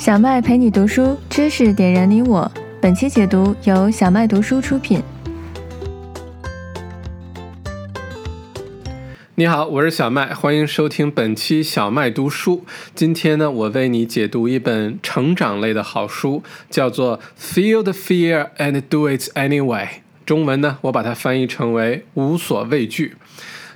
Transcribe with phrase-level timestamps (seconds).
[0.00, 2.50] 小麦陪你读书，知识点燃你我。
[2.80, 5.02] 本期解读由小麦读书出品。
[9.34, 12.64] 你好，我是小麦，欢迎收听本期小麦读书。
[12.94, 19.86] 今天呢，我为你解读一本成长类的好书，叫做《Feel the Fear and Do It Anyway》。
[20.24, 23.16] 中文呢，我把它翻译成为“无所畏惧”。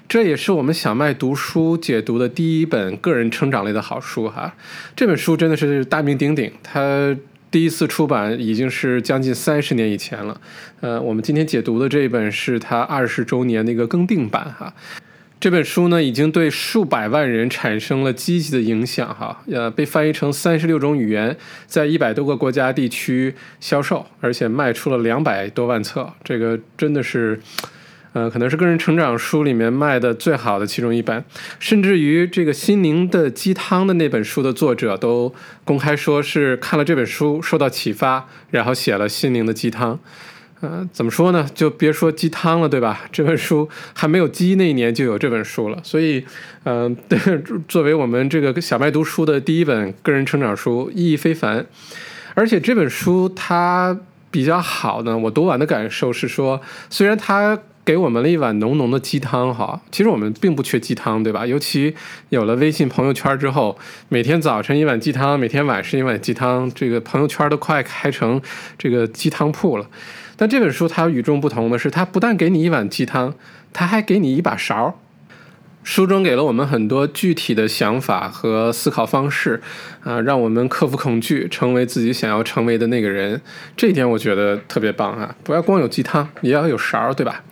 [0.06, 4.54] 这也是我们小麦读书解读的第一本个人成长类的好书哈。
[4.94, 7.16] 这本书真的是大名鼎鼎，它
[7.50, 10.40] 第一次出版已经是将近三十年以前了。
[10.80, 14.72] 呃，我们今天解读的这一本是它二十周年的一个更定版哈。
[15.40, 19.42] 这本书呢，已经对数百万人产生了积极的影响哈。
[19.50, 27.40] 呃，被翻译成三十六种语言，在一百多个国家地区销售，而且卖出了两百多万册，这个真的是。
[28.14, 31.24] 呃，可能是个人成长书里面卖的最好的其中一本，
[31.58, 39.98] 甚至于这个心灵的鸡汤的那本书的作者都公开说是看了这本书受到启发，然后写了心灵的鸡汤。
[40.60, 41.44] 呃，怎么说呢？
[41.56, 43.00] 就别说鸡汤了，对吧？
[43.10, 46.24] 这本书还没有鸡那一年就有这本书了，所以，
[46.62, 46.96] 嗯，
[47.66, 51.66] 作为我们这个小麦读书的第一本个人成长书，意义非凡。
[52.34, 53.98] 而且这本书它
[54.30, 57.58] 比较好呢，我读完的感受是说，虽然它。
[57.84, 61.46] 给我们了一碗浓浓的鸡汤，哈，其实我们并不缺鸡汤，对吧？
[61.46, 61.94] 尤其
[62.30, 63.76] 有了微信朋友圈之后，
[64.08, 68.40] 每天早晨一碗鸡汤，每天晚上一碗鸡汤，这个朋友圈都快开成
[68.78, 69.86] 这个鸡汤铺了。
[70.36, 73.34] 但这本书它与众不同的是，它不但给你一碗鸡汤，
[73.72, 74.98] 它还给你一把勺。
[75.84, 79.60] 书中给了我们很多具体的想法和思考方式，
[80.02, 83.40] 啊，让我们克服恐惧，成为自己想要成为的那个人。
[83.76, 85.36] 这一点我觉得特别棒啊！
[85.44, 87.44] 不要光有鸡汤，也要有勺，对吧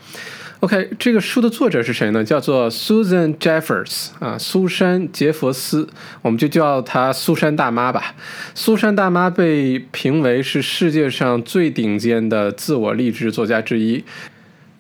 [0.61, 2.25] ？OK，这个书的作者是谁呢？
[2.25, 5.89] 叫做 Susan Jeffers 啊，苏珊·杰佛斯，
[6.23, 8.15] 我们就叫她苏珊大妈吧。
[8.55, 14.05] 苏珊大妈被评为是世界上最顶尖的自我励志作家之一。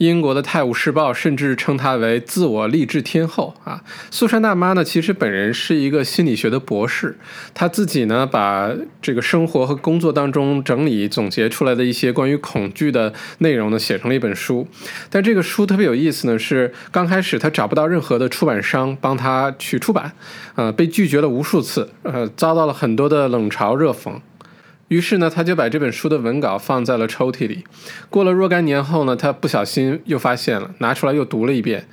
[0.06, 3.82] 英国的《泰晤士报》甚至称她为“自我励志天后”啊。
[4.10, 7.16] 苏珊大妈呢，其实本人是一个心理学的博士，
[7.54, 14.66] 她自己呢，把这个生活和工作当中整理总结出来的一些关于恐惧的内容呢，写成了一本书。
[15.08, 20.12] 但这个书特别有意思呢，是刚开始她找不到任何的出版商帮她去出版，
[20.56, 24.12] 呃，被拒绝了无数次，呃，遭到了很多的冷嘲热讽。
[24.92, 27.64] 于是呢，他就把这本书的文稿放在了抽屉里。
[28.10, 31.88] 过了若干年后呢，他不小心又发现了，拿出来又读了一遍。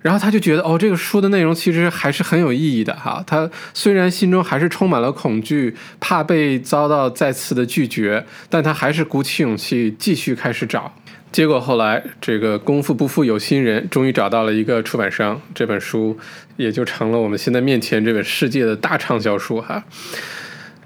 [0.00, 3.22] 然后他就觉得，哦，这个书的内容其实还是很有意义的哈。
[3.26, 10.94] 他虽然心中还是充满了恐惧，怕被遭到再次的拒绝，但他还是鼓起勇气继续开始找。
[11.30, 16.18] 结果后来，这个功夫不负有心人，终于找到了一个出版商，这本书
[16.56, 19.84] 也就成了我们现在面前这本世界的大畅销书哈。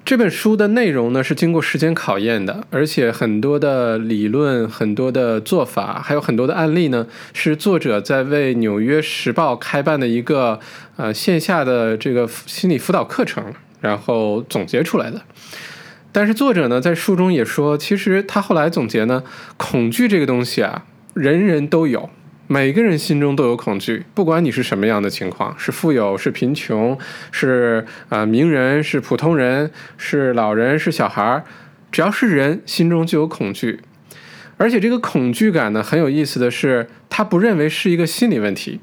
[0.06, 10.60] 这本书的内容呢是经过时间考验的，而且很多的理论、很多的做法，还有很多的案例呢，是作者在为《纽约时报》开办的一个
[10.94, 15.22] 呃线下的这个心理辅导课程，然后总结出来的。
[16.12, 19.24] 但是作者呢在书中也说，其实他后来总结呢，
[19.56, 20.84] 恐惧这个东西啊，
[21.14, 22.08] 人人都有。
[22.48, 26.96] 每个人心中都有恐惧，不管你是什么样的情况，是富有是贫穷，
[27.32, 31.44] 是啊名人是普通人，是老人是小孩儿，
[31.90, 33.80] 只要是人，心中就有恐惧。
[34.58, 38.78] 而且这个恐惧感呢，很有意思的是，他不认为是一个心理问题，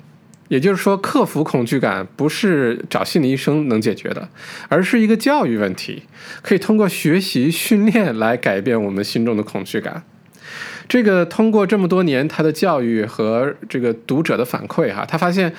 [0.49, 4.27] 也就是说，克服恐惧感不是找心理医生能解决的，
[4.67, 6.03] 而是一个教育问题，
[6.41, 10.03] 可以通过学习训练来改变我们心中的恐惧感。
[10.87, 15.53] 这个通过这么多年他的教育和这个读者的反馈哈，他发现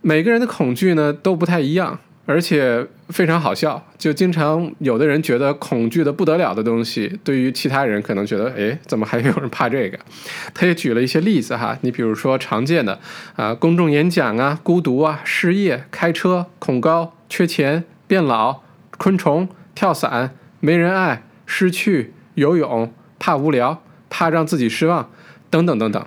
[0.00, 3.82] 每个人的恐惧呢都不太一样，而且非常好笑。
[3.98, 9.98] 就经常有的人觉得恐惧的不得了的东西，对于其他人可能觉得，哎，怎么还有人怕这个？
[10.54, 13.00] 他也举了一些例子哈，你比如说常见的
[13.34, 18.62] 啊，公众演讲啊，孤独啊，失业，开车，恐高，缺钱，变老，
[18.98, 23.82] 昆虫，跳伞，没人爱，失去，游泳，怕无聊。
[24.10, 25.10] 怕让自己失望，
[25.50, 26.06] 等等等等。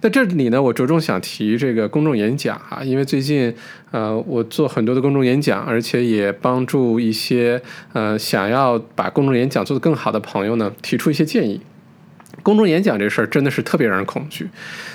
[0.00, 3.54] 在这里呢，我着重想提这个公众演讲啊，因为最近
[3.90, 7.60] 呃，我做很多的公众演讲，而且也帮助一些
[7.92, 11.60] 呃想要把公众演讲做得更好的朋友呢，提出一些建议。
[12.42, 14.48] 公众演讲这事儿真的是特别让人恐惧，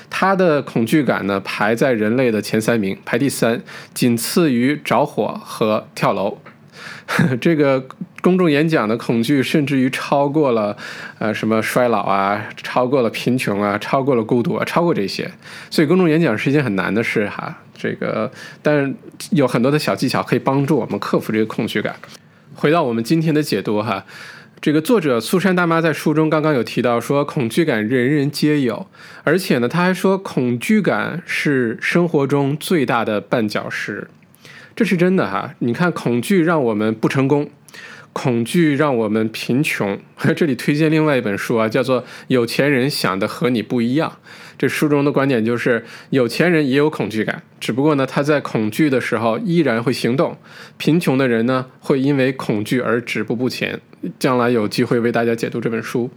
[0.10, 3.62] 他的恐惧感呢排在人类的前三名，排第三，
[3.94, 6.40] 仅次于着火和跳楼。
[7.40, 7.86] 这个。
[8.22, 10.76] 公众演讲的恐惧，甚至于超过了，
[11.20, 15.30] 呃，什么衰老啊，超过了贫穷啊，超过了孤独啊，超过这些。
[15.70, 17.56] 所以，公众演讲是一件很难的事哈。
[17.78, 18.32] 这个，
[18.64, 18.96] 但
[19.30, 21.96] 有很多的小技巧可以帮助我们克服这个恐惧感。
[22.56, 24.04] 回到我们今天的解读哈，
[24.60, 28.88] 这个作者苏珊大妈在书中刚刚有提到说，恐惧感人人皆有，
[29.24, 34.08] 而且呢，他还说恐惧感是生活中最大的绊脚石，
[34.76, 35.56] 这是真的哈。
[35.60, 37.50] 你看，恐惧让我们不成功。
[38.12, 40.00] 恐惧让我们贫穷。
[40.38, 44.10] 这里推荐另外一本书啊，叫做《有钱人想的和你不一样》。
[44.58, 50.38] 这书中的观点就是，有钱人也有恐惧感，只不过呢，他在恐惧的时候依然会行动；
[50.78, 53.82] 贫穷的人呢，会因为恐惧而止步不前。
[54.18, 56.10] 将来有机会为大家解读这本书。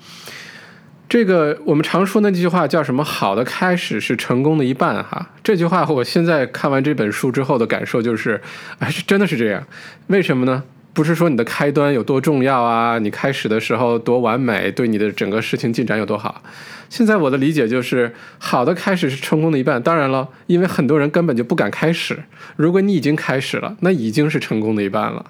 [1.09, 3.03] 这个我们常说那句话叫什么？
[3.03, 5.03] 好的开始是成功的一半。
[5.03, 8.39] 哈，这句话我现在看完这本书之后的感受就是，
[8.79, 9.67] 哎，是真的是这样。
[10.09, 10.63] 为什么呢？
[10.93, 16.43] 不是说你的开端有多重要啊，你开始的时候多完美，对你的整个事情进展有多好。
[16.91, 19.83] 现在我的理解就是，好的开始是成功的一半。
[19.83, 22.19] 当然了，因为很多人根本就不敢开始。
[22.57, 25.25] 如果你已经开始了，那已经是成功的一半了。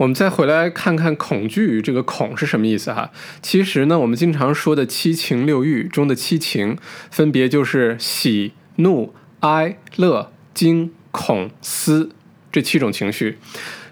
[0.00, 3.10] 我们再回来看看恐惧这个“恐”是什么意思哈？
[3.42, 6.78] 其实呢，我们经常说的七情六欲中的七情，
[7.10, 12.12] 分别就是喜、怒、哀、乐、惊、恐、思
[12.50, 13.36] 这七种情绪。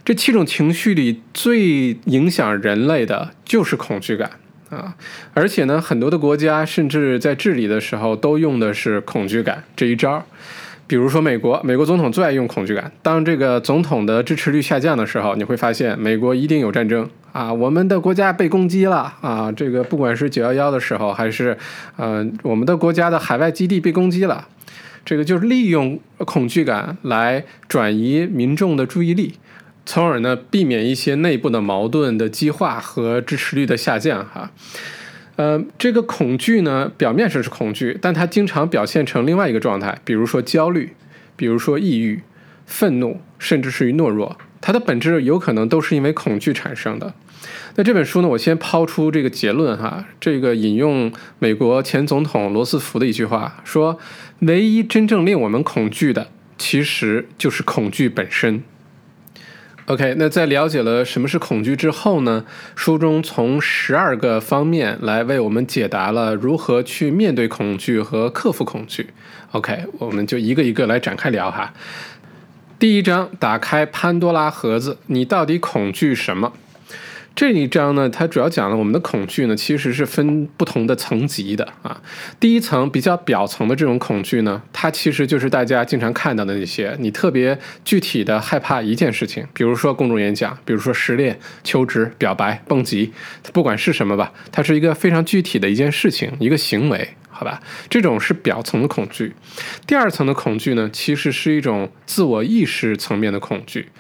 [0.03, 4.31] 这七种情绪里最影响人类的就是恐惧感
[4.71, 4.97] 啊！
[5.35, 10.25] 而且呢，很多的国家甚至在治理的时候都用的是恐惧感这一招。
[10.89, 12.91] 比如说美国，美国总统最爱用恐惧感。
[13.03, 17.53] 当这个总统的支持率下降的时候，你会发现美国一定有战争啊！
[17.53, 19.53] 我们的国家被攻击了啊！
[19.53, 21.57] 这个不管是九幺幺的时候，还是
[21.97, 24.49] 呃我们的国家的海外基地被攻击了，
[25.05, 29.35] 这个就是利用恐惧感来转移民众的注意力。
[29.85, 34.25] 从而呢，避免一些内部的矛盾的激化和支持率的下降。
[34.25, 34.51] 哈，
[35.39, 40.95] 呃，这个恐惧呢，表面上是恐惧，但它经常表现成另外一个状态，比如说焦虑，
[41.37, 42.21] 比如说抑郁、
[42.67, 44.37] 愤怒，甚至是于懦弱。
[44.61, 47.15] 它的本质有可能都是因为恐惧产生的。
[47.77, 53.97] 那这本书呢，我先抛出这个结论哈，这个引用美国前总统罗斯福的一句话说
[54.43, 56.27] ：“唯一真正令我们恐惧的，
[56.59, 58.65] 其实就是恐惧本身。”
[59.89, 62.45] OK，那在了解了什么是恐惧之后呢？
[62.77, 69.09] 书中从十二个方面来为我们解答了如何去面对恐惧和克服恐惧。
[69.53, 71.73] OK，我们就一个一个来展开聊哈。
[72.79, 76.53] 第一章，打开潘多拉盒子，你到底恐惧什么？
[77.39, 82.03] 这一章呢，它主要讲了我们的恐惧呢，其实是分不同的层级的啊。
[82.41, 93.13] 第一层比较表层的这种恐惧呢，它其实就是大家经常看到的那些，你特别具体的害怕一件事情，比如说公众演讲，比如说失恋、求职、表白、蹦极，
[93.53, 97.61] 不管是什么吧，它是一个非常具体的一件事情，一个行为，好吧？
[97.89, 99.33] 这种是表层的恐惧。
[99.87, 103.91] 第二层的恐惧呢，其实是一种自我意识层面的恐惧。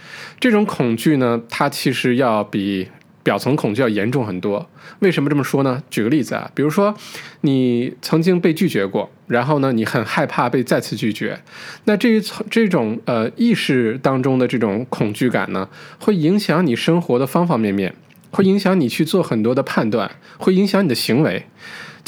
[0.40, 2.88] 这种恐惧呢，它其实要比。
[3.28, 4.70] 表层恐惧要严重很多，
[5.00, 5.82] 为什么这么说呢？
[5.90, 6.94] 举个例子啊，比如说
[7.42, 11.38] 你曾经被拒绝过，然后呢，你很害怕被再次拒绝，
[11.84, 15.68] 那这一层这种呃意识当中的这种恐惧感呢，
[16.00, 17.94] 会影响你生活的方方面面，
[18.30, 21.44] 会影响你去做很多的判断，会影响你的行为。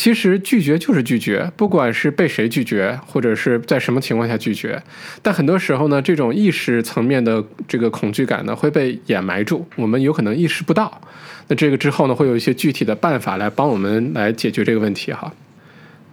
[0.00, 4.82] 其实拒绝就是拒绝，不管是被谁拒绝，或者是在什么情况下拒绝，
[5.20, 11.02] 但很多时候呢，这种意识层面的这个恐惧感呢会被掩埋住，我们有可能意识不到。
[11.48, 15.30] 那这个之后呢，会有一些具体的办法来帮我们来解决这个问题哈。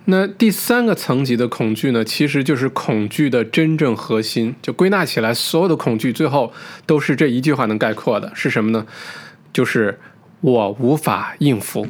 [0.03, 6.51] 那第三个层级的恐惧呢，其实就是恐惧的真正核心，就归纳起来，所有的恐惧最后
[6.85, 8.85] 都是这一句话能概括的，是什么呢？
[9.53, 9.97] 就是
[10.41, 11.87] 我无法应付。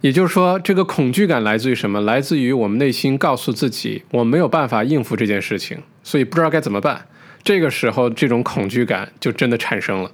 [0.00, 2.00] 也就是说，这个恐惧感来自于什么？
[2.00, 7.06] 来自于我们内心告诉自己，我没有办法应付这件事情，所以不知道该怎么办。
[7.42, 10.10] 这个时候，这种恐惧感就真的产生了。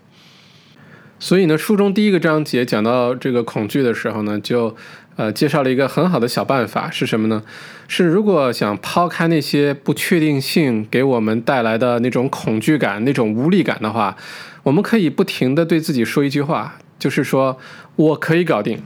[1.19, 4.76] 所以呢，书中第一个章节讲到这个恐惧的时候呢，就
[5.14, 7.43] 呃介绍了一个很好的小办法，是什么呢？
[7.87, 14.16] 是如果想抛开那些不确定性给我们带来的那种恐惧感、那种无力感的话，
[14.64, 17.57] 我们可以不停的对自己说一句话，就是说
[17.95, 18.83] 我可以搞定。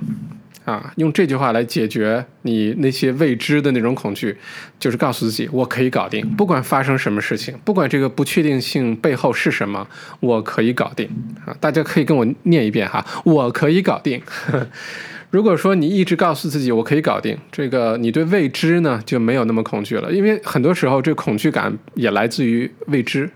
[0.70, 4.36] 啊，用这句话来解决你那些未知的那种恐惧，
[4.78, 9.86] 就是告诉自己，我可以搞定，不管发生什么事情，不管这个不确定性背后是什么，
[10.20, 11.08] 我可以搞定。
[11.44, 14.22] 啊，大家可以跟我念一遍哈，我可以搞定。
[15.30, 23.30] 如果说你一直告诉自己我可以搞定，这个你对未知呢就没有那么恐惧了，因为很多时候这恐惧感也来自于未知。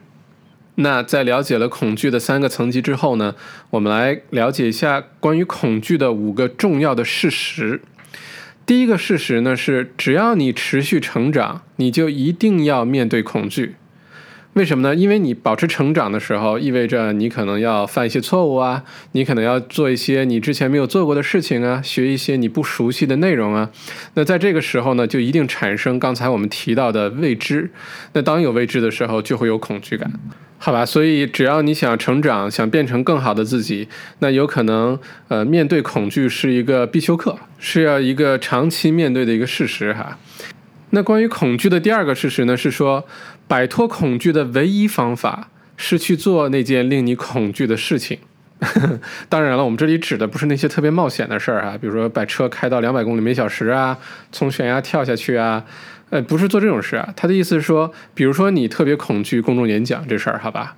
[0.77, 3.35] 那在了解了恐惧的三个层级之后呢，
[3.71, 7.81] 我们来了解一下关于恐惧的五个重要的事实。
[8.67, 13.77] 第一个事实呢是，只要你持续成长，你就一定要面对恐惧。
[14.55, 14.95] 为什么呢？
[14.95, 23.69] 因为你保持成长的时候，意味着你可能要犯一些错误啊，你可能要做一些你之前没有做过的事情啊，学一些你不熟悉的内容啊。
[24.15, 27.73] 那在这个时候呢，就一定产生刚才我们提到的未知。
[28.13, 30.09] 那当有未知的时候，就会有恐惧感，
[30.59, 30.87] 好吧？
[30.87, 33.89] 所以只要你想成长，想变成更好的自己，
[34.21, 34.97] 那有可能
[35.27, 40.17] 呃，面对恐惧是一个必修课，是要一个长期面对的一个事实哈。
[40.91, 43.05] 那关于恐惧的第二个事实呢，是说。
[43.47, 48.19] 摆脱恐惧的唯一方法是去做那件令你恐惧的事情。
[49.29, 53.99] 当然了，我们这里指的不是那些特别冒险的事儿啊，比如说把车开到两百公里每小时啊，
[54.33, 55.63] 从悬崖跳下去啊，
[56.09, 57.13] 呃，不是做这种事啊。
[57.15, 60.77] 他的意思是说，比如说你特别恐惧公众演讲这事儿，好吧？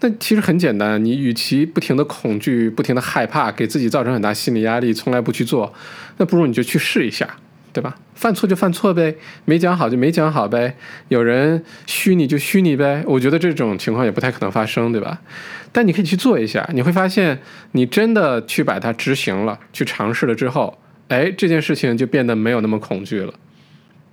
[0.00, 5.72] 那其实很简单，你与其不停的恐惧、不停的害怕，给自己造成很大心理压力，从来不去做，
[6.16, 7.28] 那不如你就去试一下。
[7.72, 7.96] 对吧？
[8.14, 10.76] 犯错就犯错呗，没讲好就没讲好呗。
[11.08, 13.04] 有人虚你就虚你呗。
[13.06, 15.20] 我觉得这种情况也不太可能发生，对吧？
[15.70, 17.40] 但你可以去做一下，你会发现，
[17.72, 23.32] 你真的去把它执行了，去尝试了之后，哎，这件事情就变得没有那么恐惧了。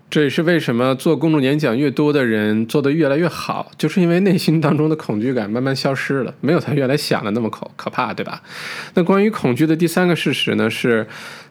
[0.08, 8.44] 这也是为什么做公众演讲越多的人做得越来越好，就是因为内心当中的恐惧感慢慢消失了，没有他原来想的那么可可怕，对吧？
[8.94, 11.08] 那关于恐惧的第三个事实呢是。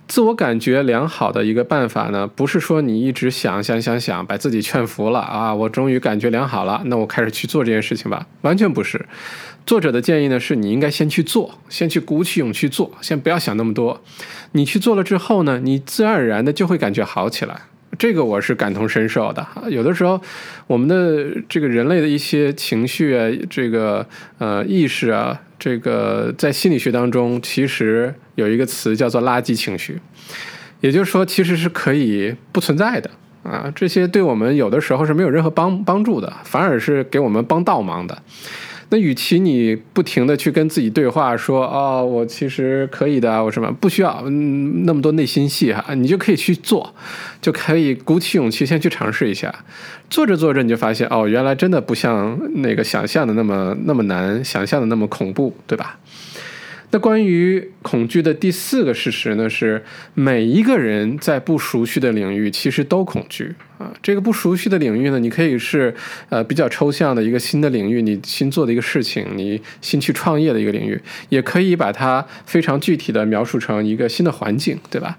[0.07, 8.27] 自我感觉良好的一个办法呢，不是说你一直想想想想，把自己劝服了啊，我终于感觉良好了，那我开始去做这件事情吧。
[8.43, 9.07] 完全不是。
[9.67, 14.03] 作者的建议呢，是你应该先去做，先去鼓起勇气做，先不要想那么多。
[14.53, 17.63] 你去做了之后呢，你自然而然的就会感觉好起来。
[17.97, 19.47] 这个我是感同身受的。
[19.71, 20.21] 有的时候，
[20.67, 24.07] 我们的这个人类的一些情绪啊，这个
[24.39, 29.99] 呃意识啊，这个在心理学当中，其实有一个词叫做“垃圾情绪”，
[30.83, 33.11] 也就是说，其实是可以不存在的
[33.43, 33.73] 啊。
[33.75, 38.23] 这些对我们有的时候是没有任何帮帮助的，反而是给我们帮倒忙的。
[38.95, 46.95] 那与其你不停的去跟自己对话，说哦，我其实可以的，我什么不需要嗯那么多内心戏哈，你就可以去做，
[47.43, 49.53] 就可以鼓起勇气先去尝试一下，
[50.09, 55.99] 做着做着你就发现哦，原来真的不像那个想象的那么那么难，想象的那么恐怖，对吧？
[56.95, 59.83] 那关于恐惧的第四个事实呢，是
[60.15, 63.93] 每一个人在不熟悉的领域其实都恐惧啊。
[64.01, 65.93] 这个不熟悉的领域呢，你可以是
[66.29, 70.97] 呃比较抽象的一个新的领域，你新做的一个事情，你新去创业的一个领域，
[71.31, 75.19] 也可以把它非常具体的描述成一个新的环境，对吧？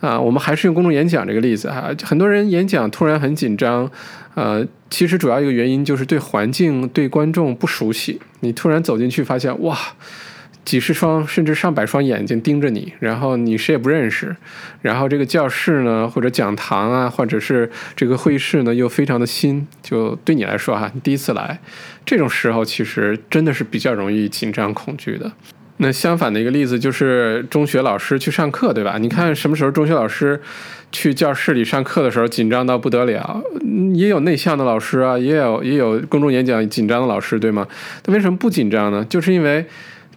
[0.00, 3.90] 啊，我们还是用公众演讲这个例子哈，很多人演讲突然很紧张，
[4.34, 9.76] 呃，其实主要一个原因就是对环境、对观众不熟悉，你突然走进去发现哇。
[10.66, 14.34] 几十双甚至上百双眼睛盯着你，然后你谁也不认识，
[14.82, 21.60] 然后这个教室呢，或者讲堂啊，或者是这个会议室呢，又非常的新，就对你来说哈，你第一次来，
[22.04, 25.30] 这种时候其实真的是比较容易紧张恐惧的。
[25.76, 28.98] 那相反的一个例子就是中学老师去上课，对吧？
[28.98, 30.40] 你看什么时候中学老师
[30.90, 33.40] 去教室里上课的时候紧张到不得了，
[33.94, 37.64] 也有内向的老师啊，也有也有公众演讲紧张的老师，对吗？
[38.02, 39.06] 他为什么不紧张呢？
[39.08, 39.64] 就是因为。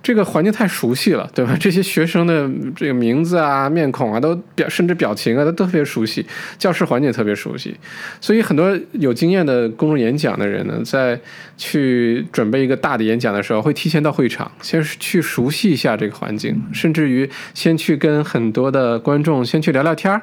[0.01, 1.55] 这个环境太熟悉了，对吧？
[1.59, 6.25] 这些学生的这个名字啊、面孔啊，都表甚至表情啊，都特别熟悉。
[6.57, 7.75] 教室环境特别熟悉，
[8.21, 11.19] 所以很多有经验的公众演讲的人呢，在
[11.57, 20.21] 去准备一个大的演讲的时候，会提前到会场，先去熟悉一下这个环境，甚至于先去跟很多的观众先去聊聊天儿，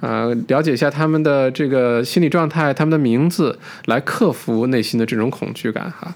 [0.00, 6.12] 呃，了解一下他们的这个心理状态、他们的名字，来克服内心的这种恐惧感，哈。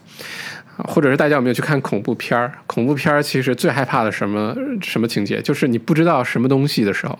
[0.84, 2.52] 或者是大家有没有去看恐怖片儿？
[2.66, 7.18] 恐怖片儿其实最害怕的什么什么情节，就是你不知道什么东西的时候，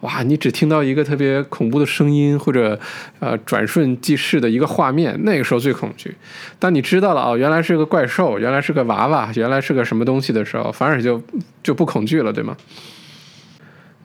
[0.00, 2.78] 哇，你只听到一个特别恐怖的声音，或者
[3.18, 6.14] 呃转瞬即逝的一个画面，那个时候最恐惧。
[6.58, 11.22] 当你知道了哦，原来是个怪兽，原来是个娃娃，原来是个什么东西的时候，反而就
[11.62, 12.56] 就不恐惧了，对吗？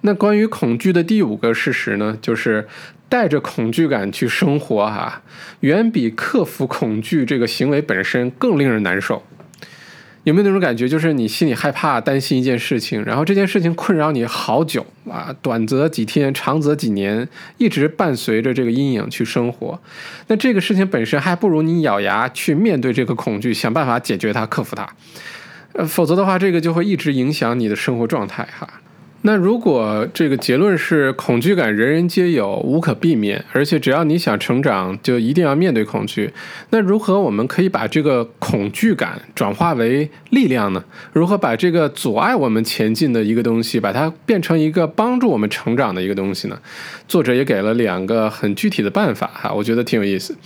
[0.02, 2.68] 那关于恐惧的第五个事实呢，就是
[3.08, 5.22] 带着恐惧感去生活，哈，
[5.62, 9.24] 远比克服恐惧这个行为本身更令人难受。
[10.24, 19.80] 有没有那种感觉，就是你心里害怕、担心一件事情，然后这件事情困扰你好久啊，短则几天，长则几年，一直伴随着这个阴影去生活。
[20.26, 24.90] 那这个事情本身还不如你咬牙去面对这个恐惧，想办法解决它、克服它。
[25.74, 28.68] 呃，否则的话，这个就会一直影响你的生活状态，哈。
[29.28, 36.32] 那如果这个结论是恐惧感人人皆有，无可避免，而且只要你想成长，就一定要面对恐惧。
[36.70, 40.84] 那如何我们可以把这个恐惧感转化为力量呢？
[41.12, 46.60] 如何把这个阻碍我们前进的一个东西，把它变成一个帮助我们成长的一个东西呢？
[47.08, 50.38] 作者也给了两个很具体的办法哈，我觉得挺有意思。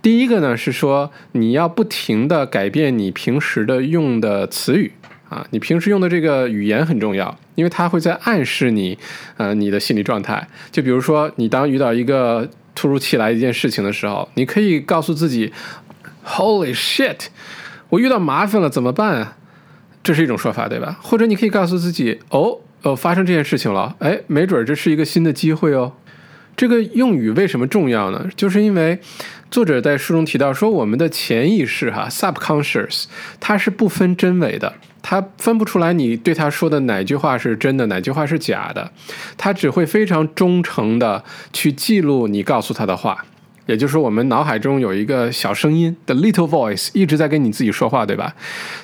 [0.00, 4.90] 第一个呢是说你要不停的改变你平时的用的词语
[5.32, 8.98] 啊，你平时用的这个语言很重要，因为它会在暗示你，
[9.38, 10.46] 呃，你的心理状态。
[10.70, 15.50] 就比如说，你当遇到一个突如其来一件事情的时候，你可以告诉自己
[16.26, 17.28] ，Holy shit，
[17.88, 19.36] 我遇到麻烦了，怎么办啊？
[20.02, 20.98] 这是一种说法，对吧？
[21.00, 25.92] 或者你可以告诉自己，哦，哦，发生这件事情了，哎，没准这是一个新的机会哦。
[26.54, 28.28] 这个用语为什么重要呢？
[28.36, 28.98] 就是因为
[29.50, 33.04] 作者在书中提到说，我们的潜意识哈 （subconscious）
[33.40, 38.92] 它是不分真伪的，他分不出来你对他说的哪句话是真的，哪句话是假的，
[39.36, 43.24] 他只会非常忠诚的去记录你告诉他的话。
[43.66, 48.34] 也就是说，我们脑海中有一个小声音的 little voice 一直在跟你自己说话，对吧？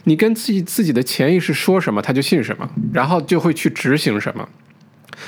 [0.05, 4.49] 你跟自己自己的潜意识说什么，他就信什么，然后就会去执行什么，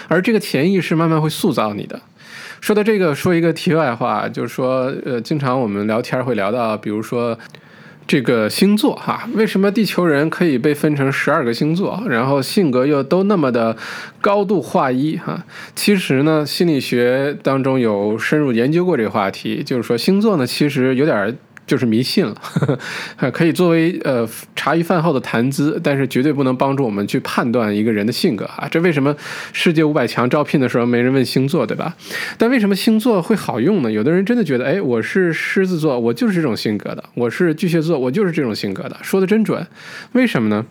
[0.06, 2.00] 而这个潜意识慢慢会塑造你的。
[2.60, 7.36] 说到这个，说一个题外话，就是说，呃，经常我们聊天会聊到，比如说
[8.10, 13.76] 这个星座哈，为什么地球人可以被分成十二个星座，然后性格又都那么的
[14.20, 15.44] 高度划一哈？
[15.76, 21.38] 其实呢，心理学当中有深入研究过这个话题，就是说星座呢，其实有点。
[21.70, 22.34] 就是迷信了，
[23.32, 28.66] 可以作为呃茶余饭后的谈资，但是绝对不能帮助我们去判断一个人的性格啊！
[28.68, 29.14] 这为什么
[29.52, 31.94] 世界五百强招聘的时候没人问星座，对吧？
[32.36, 33.92] 但为什么星座会好用呢？
[33.92, 39.64] 有的人真的觉得，哎，我是狮子座，我就是这种性格的；我是巨蟹座，我就是这种性格的，说的真准。
[40.10, 40.66] 为什么呢？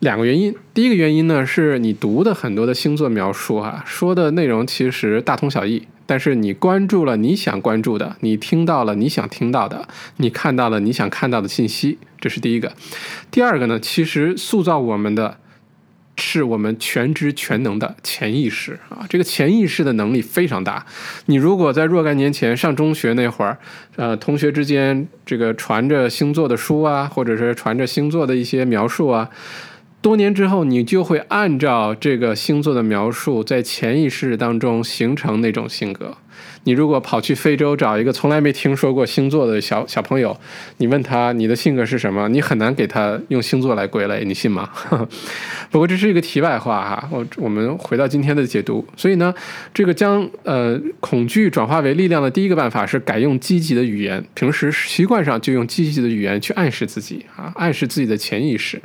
[0.00, 0.54] 两个原因。
[0.74, 5.86] 第一个原因呢，是你读的很多的星座描述哈，说的内容其实大同小异。
[6.08, 9.88] 但是你关注了你想关注的，你听到了你想听到的，
[10.18, 12.72] 你看到了你想看到的信息，这是第一个。
[13.30, 15.38] 第二个呢，其实塑造我们的
[16.16, 20.86] 是我们全知全能的潜意识啊，这个潜意识的能力非常大。
[21.24, 23.58] 你如果在若干年前上中学那会儿，
[23.96, 29.28] 呃，同学之间这个传着星座的书啊，或者是传着星座的一些描述啊。
[30.06, 36.16] 多年之后，你就会按照这个星座的描述，在潜意识当中形成那种性格。
[36.62, 40.38] 你如果跑去非洲找一个从来没听说过星座的小小朋友，
[40.76, 44.70] 你问他你的性格是什么，你很难给他用星座来归类，你信吗？
[45.72, 47.08] 不过这是一个题外话哈。
[47.10, 48.86] 我我们回到今天的解读。
[48.96, 49.34] 所以呢，
[49.74, 58.80] 这个将呃恐惧转化为力量的第一个办法是改用积极的语言，平时习惯上就用积极的语言去暗示自己啊，暗示自己的潜意识。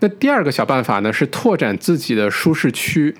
[0.00, 3.14] 那第二个小办法呢，是拓展自己的舒适区。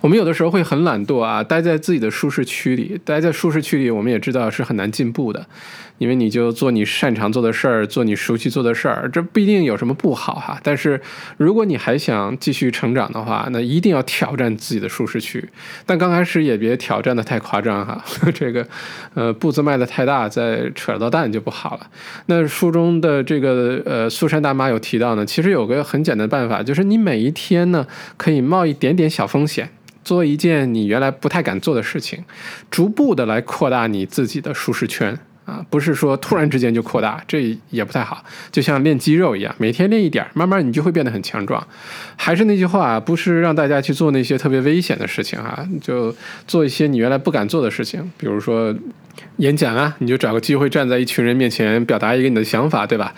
[0.00, 5.46] 我们有的时候会很懒惰啊，待在自己的舒适区里，待在舒适区里，我们也知道是很难进步的。
[5.98, 10.56] 因为你就做你擅长做的事儿，做你熟悉做的事儿，这不一定有什么不好哈。
[10.62, 11.00] 但是
[11.36, 15.44] 如果你还想继续成长的话，那一定要挑战自己的舒适区。
[15.84, 18.00] 但刚开始也别挑战的太夸张哈，
[18.32, 18.64] 这个
[19.14, 21.86] 呃步子迈的太大，再扯到蛋就不好了。
[22.26, 27.84] 那书中的这个呃苏珊大妈有提到呢，其实有个很简单的办法，就是你每一天呢
[28.16, 29.57] 可以冒一点点小风险，
[30.08, 32.24] 做一件你原来不太敢做的事情，
[32.70, 35.18] 逐步的来扩大你自己的舒适圈。
[35.44, 38.22] 啊，不是说突然之间就扩大，这也不太好。
[38.50, 41.66] 就像练肌肉一样，每天练一点，慢慢你就会变得很强壮。
[42.16, 46.14] 还是那句话，不是让大家去做那些特别危险的事情啊，就
[46.46, 48.74] 做一些你原来不敢做的事情，比如说
[49.38, 53.14] 演讲啊，你就找个机会站在一群人面前表达一个你的想法，对吧？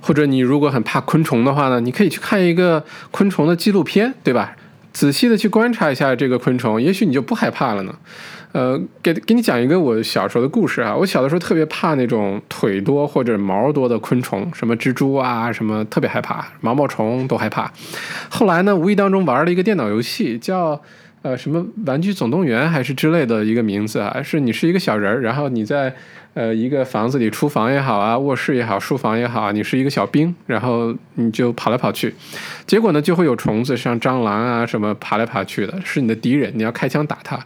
[0.00, 4.54] 或者你如果很怕昆虫的话呢，你可以去看一个昆虫的纪录片，对吧？
[4.92, 7.94] 仔细的去观察一下这个昆虫，也许你就不害怕了呢。
[8.52, 10.94] 呃，给给你讲一个我小时候的故事啊。
[10.94, 17.72] 我小的时候特别怕那种腿多或者毛多的昆虫，什么蜘蛛啊，什么特别害怕，毛毛虫都害怕。
[18.28, 20.78] 后来呢，无意当中玩了一个电脑游戏，叫
[21.22, 25.94] 呃什么玩具总动员还是之类的一个名字啊，是你是一个小人儿，然后你在
[26.34, 32.14] 呃一个房子里，厨房也好啊，卧室也好，书房也好，你是一个小兵，然后你就跑来跑去，
[32.66, 37.38] 结果呢就会有虫子，像蟑螂啊什么爬来爬去的，是你的敌人，你要开枪打他。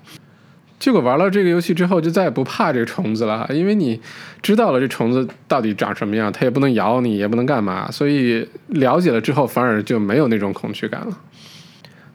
[0.79, 3.99] 结果玩了这个游戏之后，就再也不怕这个虫子了，因为你
[4.43, 11.19] 知道了这虫子到底长什么样，它也不能咬你，也不能干嘛，所以了解了之后，反而就没有那种恐惧感了。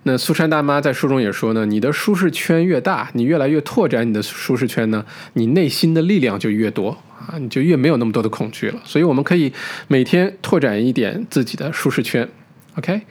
[0.03, 8.79] 那苏珊大妈在书中也说呢，你的舒适圈越大，你越来越拓展你的舒适圈呢，你内心的力量就越多啊，你就越没有那么多的恐惧了。
[8.83, 9.53] 所以我们可以
[9.87, 12.27] 每天拓展一点自己的舒适圈
[12.77, 13.01] ，OK。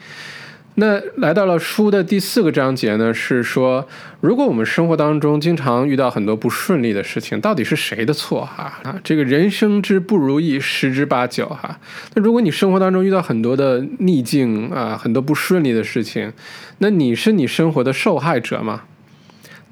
[0.81, 3.87] 那来到了书的第四个章节呢，是说，
[4.23, 8.81] 如果我们生活当中经常遇到很多不顺利的事情，到底是谁的错哈？
[8.83, 11.79] 啊，这个人生之不如意十之八九哈。
[12.15, 16.33] 那如果你生活当中遇到很多的逆境啊，很多不顺利的事情，
[16.79, 18.85] 那你是你生活的受害者吗？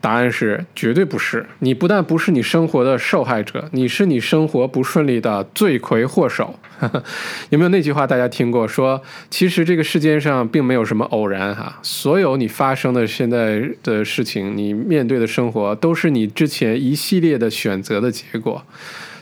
[0.01, 1.45] 答案是绝对不是。
[1.59, 6.59] 你不但不是你生活的受害者，你是你生活不顺利的罪魁祸首。
[7.51, 8.69] 有没有那句话大家听过？
[8.69, 18.65] 说其实这个世界上并没有什么偶然哈，所有你发生的现在的事情，你面对的生活，都是你之前一系列的选择的结果。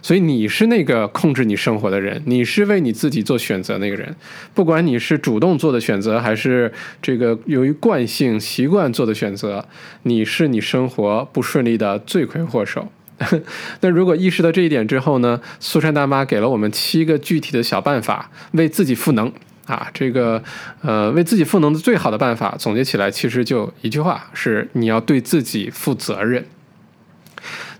[0.06, 4.14] 所以你是那个控制你生活的人，你是为你自己做选择那个人。
[4.54, 9.66] 不管你是主动做的选择，还是这个由于惯性习惯做的选择，
[10.04, 12.88] 你是你生活不顺利的罪魁祸首。
[13.82, 15.40] 那如果意识到这一点之后呢？
[15.58, 19.32] 苏珊大妈给了我们七个具体的小办法，为自己赋能
[19.64, 19.88] 啊。
[19.92, 20.40] 这个
[20.82, 26.46] 呃，为自己赋能的最好的办法，总结起来其实就一句话：是你要对自己负责任。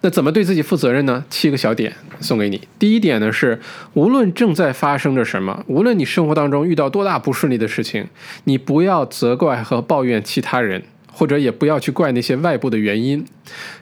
[0.02, 1.24] 那怎么对自己负责任呢？
[1.30, 2.60] 七个小点送给你。
[2.78, 3.58] 第一点呢是，
[3.94, 8.06] 无论正在发生着什么，无论你生活当中遇到多大不顺利的事情，
[8.44, 13.24] 你不要责怪和抱怨其他人，或者也不要去怪那些外部的原因。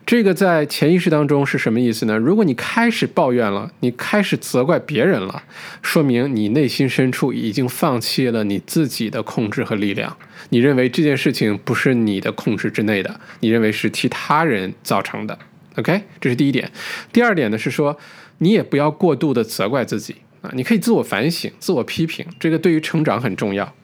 [0.06, 2.16] 这个在潜意识当中是什么意思呢？
[2.16, 5.42] 如果你开始抱怨了，你开始责怪别人了，
[5.82, 10.16] 说明你内心深处已经放弃了你自己的控制和力量。
[10.50, 15.38] 你认为这件事情不是你的控制之内的，你认为是其他人造成的。
[15.76, 16.70] OK，这是第一点。
[17.12, 17.98] 第二点呢是说，
[18.38, 23.74] 你也不要过度的责怪自己啊，你可以自我反省、自我批评，这个对于成长很重要。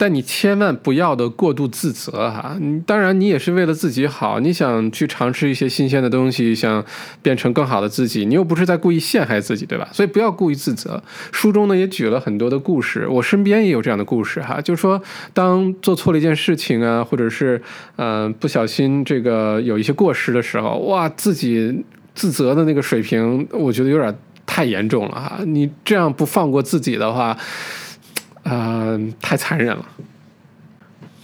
[0.00, 6.82] 但你千万不要的过度自责哈，当然你也是为了自己好，你想去尝试一些新鲜的东西，想
[7.20, 9.86] 变成更好的自己，你又不是在故意陷害自己，对吧？
[9.92, 11.02] 所以不要故意自责。
[11.32, 14.98] 书中呢也举了很多的故事，我身边也有这样的故事哈，就是说
[15.34, 17.60] 当做错了一件事情啊，或者是
[17.96, 21.84] 嗯不小心这个有一些过失的时候，哇，自己
[22.14, 25.40] 自责的那个水平，我觉得有点太严重了哈。
[25.44, 27.36] 你这样不放过自己的话。
[28.42, 29.84] 啊，太残忍了。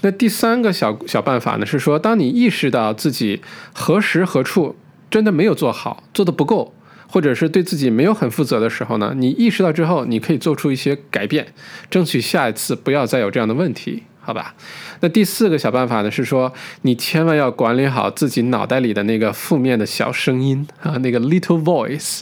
[0.02, 4.76] 那第三个小小办法呢，是说，当你意识到自己何时何处
[5.10, 6.74] 真的没有做好，做的不够，
[7.08, 11.48] 或者是对自己没有很负责的时候呢，你意识到之后，你可以做出一些改变，
[11.90, 14.54] 争取下一次不要再有这样的问题，好吧？
[15.00, 16.52] 那第四个小办法呢，是说，
[16.82, 22.20] 你千万要管理好自己脑袋里的那个负面的小声音啊，那个 little voice。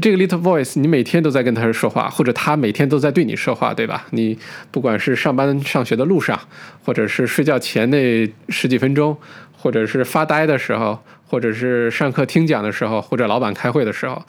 [0.00, 4.06] 这个 little voice，你每天都在跟他说话，或者他每天都在对你说话，对吧？
[4.10, 4.38] 你
[4.70, 6.38] 不管是上班上学的路上，
[6.84, 9.16] 或者是睡觉前那十几分钟，
[9.56, 14.22] 或者是发呆的时候，或者是上课听讲的时候，或者老板开会的时候，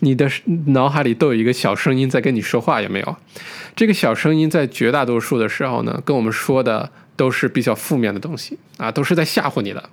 [0.00, 0.28] 你的
[0.66, 3.16] 脑海里都有一个小声音在跟你说话，有没有？
[3.76, 9.88] 这个小声音在绝大多数的时候呢，跟我们说的都是比较负面的东西啊，都是在吓唬你的。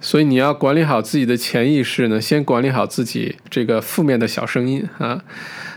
[0.00, 5.22] 所以你要管理好自己的潜意识呢，先管理好自己这个负面的小声音啊。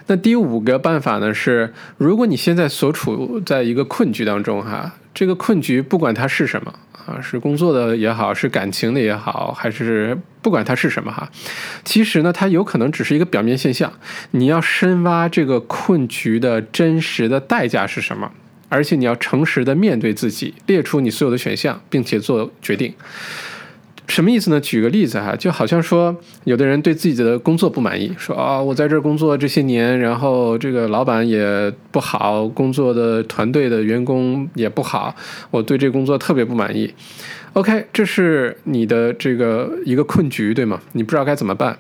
[0.08, 6.74] 那第五个办法呢是，如果你现在所处在一个困局当中哈，这个困局不管它是什么
[7.06, 11.30] 啊，是工作的也好，是感情的也好，还是不管它是什么哈，
[11.86, 13.94] 其实呢，它有可能只是一个表面现象。
[14.32, 18.32] 你要深挖这个困局的真实的代价是什么，
[18.70, 22.94] 而且你要诚实的面对自己，列出你所有的选项，并且做决定。
[24.12, 24.60] 什么意思呢？
[24.60, 35.16] 举个例子哈，就好像说，有的人对自己的工作不满意，说啊，我在这儿工作这些年，然后这个老板也不好，工作的团队的员工也不好，
[35.50, 36.94] 我对这工作特别不满意。
[37.54, 40.82] OK，这是你的这个一个困局，对吗？
[40.92, 41.78] 你不知道该怎么办。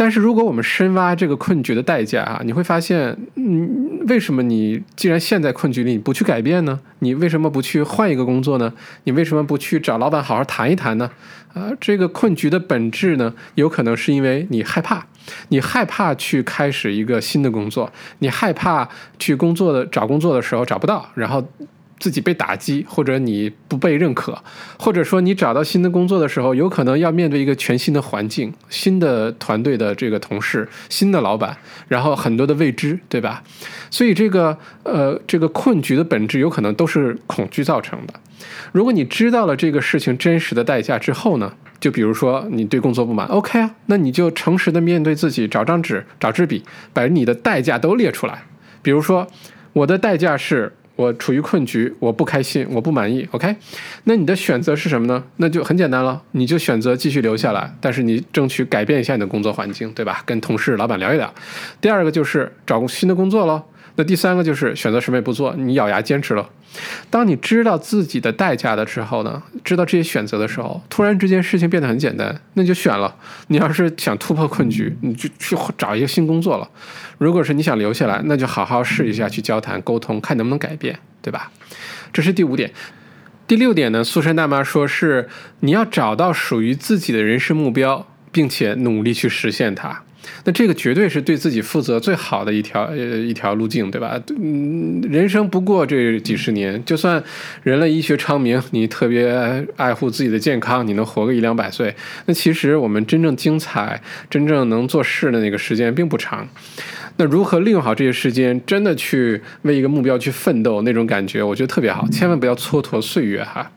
[0.00, 6.80] 但是如果我们深挖这个困局的代价啊，你会发现，嗯，为什么你既然陷在困局里，你不去改变呢？
[7.00, 8.72] 你为什么不去换一个工作呢？
[9.04, 11.10] 你为什么不去找老板好好谈一谈呢？
[11.52, 15.06] 啊，这个困局的本质呢，有可能是因为你害怕，
[15.50, 21.46] 你害怕去开始一个新的工作，你害怕去工作的找工作的时候找不到，然后。
[22.00, 24.36] 自己被打击，或者你不被认可，
[24.78, 33.42] 或者说你找到新的工作的时候，有可能要面对一个全新的环境、新的团队的这个同事、新的老板，然后很多的未知，对吧？
[33.90, 38.14] 所以这个呃，这个困局的本质有可能都是恐惧造成的。
[38.72, 48.44] 如果你知道了这个事情真实的代价之后呢，就比如说你对工作不满，OK 啊，那你就诚实的面对自己，找张纸、找支笔，把你的代价都列出来。
[48.80, 49.26] 比如说，
[49.74, 50.72] 我的代价是。
[51.00, 53.26] 我处于困局，我不开心，我不满意。
[53.30, 53.56] OK，
[54.04, 55.24] 那你的选择是什么呢？
[55.38, 60.22] 那就很简单了，你就选择继续留下来，但是你争取改变一下你的工作环境，对吧？
[60.26, 61.32] 跟同事、老板聊一聊。
[61.80, 63.62] 第二个就是找新的工作喽。
[63.96, 66.48] 那第三个就是选择什么也不做，你咬牙坚持了。
[67.10, 73.14] 当你知道自己的代价的时候呢，知道这些选择的时候，突然之间事情变得很简单，那就选了。
[73.48, 76.68] 你要是想突破困局，你就去找一个新工作了。
[77.18, 81.50] 如果是你想留下来，那就好好试一下去交谈沟通，看能不能改变，对吧？
[82.12, 82.70] 这是第五点。
[83.48, 90.04] 第六点呢，苏珊大妈说是你要找到属于自己的人生目标，并且努力去实现它。
[90.44, 94.20] 那这个绝对是对自己负责最好的一条呃一条路径，对吧？
[94.38, 97.22] 嗯，人生不过这几十年，就算
[97.62, 101.94] 人类医学昌明，你特别爱护自己的健康，你能活个一两百岁，
[102.26, 106.48] 那其实我们真正精彩、真正能做事的那个时间并不长。
[107.16, 113.70] 那如何利用好这些时间，真的去为一个目标去奋斗，那种感觉我觉得特别好，千万不要蹉跎岁月哈。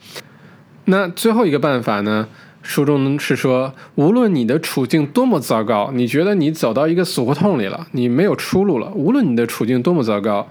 [0.86, 2.28] 那最后一个办法呢？
[2.64, 8.90] 书中是说，无论你的处境多么糟糕，你觉得你走到一个死胡同里了，你没有出路了。
[8.96, 10.48] 无论你的处境多么糟糕，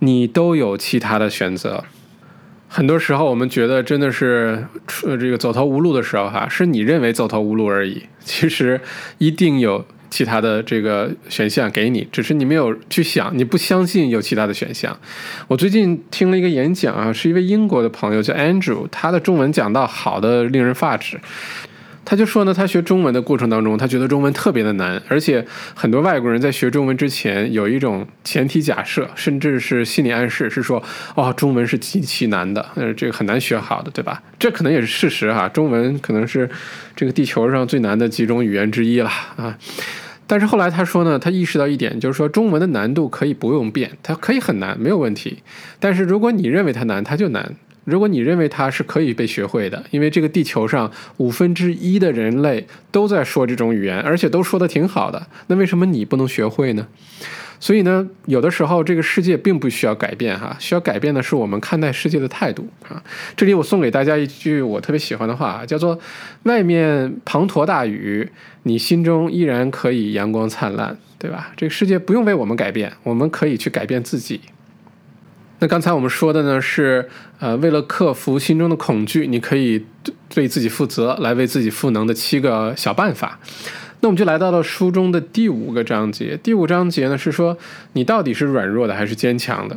[0.00, 1.84] 你都有其他的选择。
[2.66, 8.02] 很多时候，我们觉得真的是这个走投无路的时候，哈，是你认为走投无路而已。
[8.20, 8.80] 其实
[9.18, 9.84] 一定有。
[10.10, 14.98] 其他的这个选项给你，只是你没有去想，你不相信有其他的选项。
[15.48, 21.20] 我最近听了一个演讲啊，是一位英国的朋友叫 Andrew，他的中文讲到好的令人发指。
[22.10, 25.46] 他就说呢，他学中文的过程当中，他觉得中文特别的难，而且
[25.76, 30.82] 很多外国人在学中文之前有一种前提假设，甚至是心理暗示，是说
[31.14, 34.20] 哦，中文是极其难的，呃，这个很难学好的，对吧？
[34.40, 36.50] 这可能也是事实哈，中文可能是
[36.96, 39.56] 这个地球上最难的几种语言之一了啊。
[40.26, 45.44] 但是后来他说呢，他意识到一点，就是说中文的难度可以不用变，它可以很难，没有问题。
[45.78, 47.54] 但是如果你认为它难，它就难。
[47.84, 56.86] 如果你认为它是可以被学会的，因为这个地球上五分之一的人类都在说这种语言，而且都说的挺好的，那为什么你不能学会呢？
[57.62, 63.02] 所以呢，有的时候这个世界并不需要改变哈，需要改变的是我们看待世界的态度啊。
[63.36, 65.98] 这里我送给大家一句我特别喜欢的话，叫做
[66.44, 68.26] “外面滂沱大雨，
[68.62, 71.52] 你心中依然可以阳光灿烂”，对吧？
[71.54, 74.40] 这个世界不用为我们改变，我们可以去改变自己。
[75.62, 77.06] 那刚才我们说的呢是，
[77.38, 79.84] 呃，为了克服心中的恐惧，你可以
[80.30, 83.38] 对自己负责，来为自己赋能的七个小办法。
[84.00, 86.38] 那我们就来到了书中的第五个章节。
[86.42, 87.58] 第五章节呢是说，
[87.92, 89.76] 你到底是软弱的还是坚强的？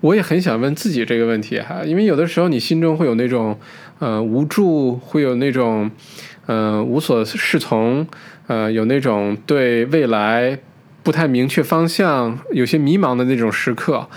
[0.00, 3.56] 我也很想问自己这个问题哈，因为有的时候你心中会有那种，
[4.00, 5.88] 呃，无助，会有那种，
[6.46, 8.04] 呃，无所适从，
[8.48, 10.58] 呃，有那种对未来
[11.04, 14.08] 不太明确方向，有些迷茫的那种时刻。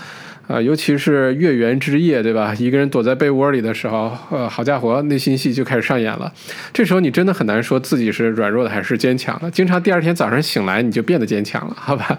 [0.46, 2.54] 啊，尤其是月圆之夜，对吧？
[2.58, 6.32] 一个人躲在被窝里的时候，呃，好家伙，内心戏就开始上演了。
[6.72, 9.50] 这时候你真的很难说自己是软弱的还是坚强的。
[9.50, 12.18] 经常第二天早上醒来，你就变得坚强了，好吧？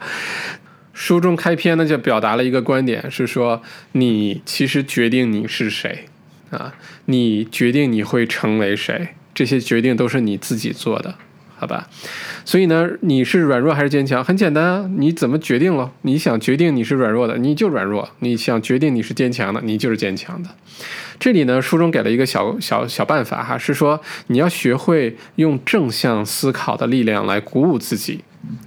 [0.94, 3.62] 书中开篇呢，就表达了一个观点，是说
[3.92, 6.06] 你其实决定你是谁
[6.50, 6.74] 啊，
[7.06, 11.16] 你决定你会成为谁，这些决定都是你自己做的。
[11.66, 11.88] 好吧，
[12.46, 14.24] 所以呢，你是软弱还是坚强？
[14.24, 15.92] 很简单啊，你怎么决定了？
[16.04, 20.50] 你想决定你是软弱的，你就软弱；你想决定你是坚强的，你就是坚强的。
[21.18, 28.20] 这里呢，书中给了一个小小小办法哈，是说你要学会用正向思考的力量来鼓舞自己。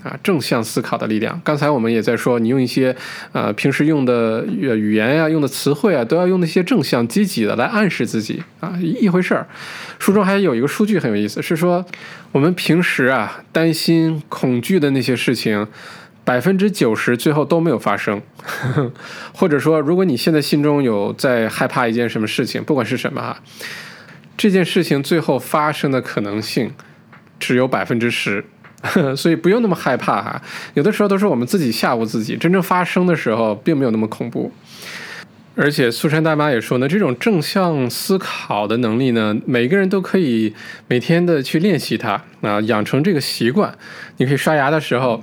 [0.02, 1.40] 啊，正向思考的力量。
[1.44, 2.94] 刚才我们也在说，你用一些
[3.32, 9.46] 呃平时用的语言呀、用的词汇啊，都要用那些正向、积极的来暗示自己啊，一回事儿。
[9.98, 11.84] 书中还有一个数据很有意思，是说
[12.32, 15.66] 我们平时啊担心、恐惧的那些事情，
[16.24, 18.22] 百分之九十最后都没有发生。
[19.34, 23.40] 或者说，如果你现在心中有在害怕一件什么事情，不管是什么哈，
[24.36, 26.72] 这件事情最后发生的可能性
[27.40, 28.44] 只有百分之十。
[29.16, 30.42] 所以不用那么害怕哈，
[30.74, 34.52] 有的时候都是我们自己吓唬自己，真正发生的时候并没有那么恐怖。
[35.56, 40.54] 而且苏珊大妈也说呢，这种正向思考的能力呢，每个人都可以
[40.86, 43.76] 每天的去练习它啊，养成这个习惯。
[44.18, 45.22] 你可以刷牙的时候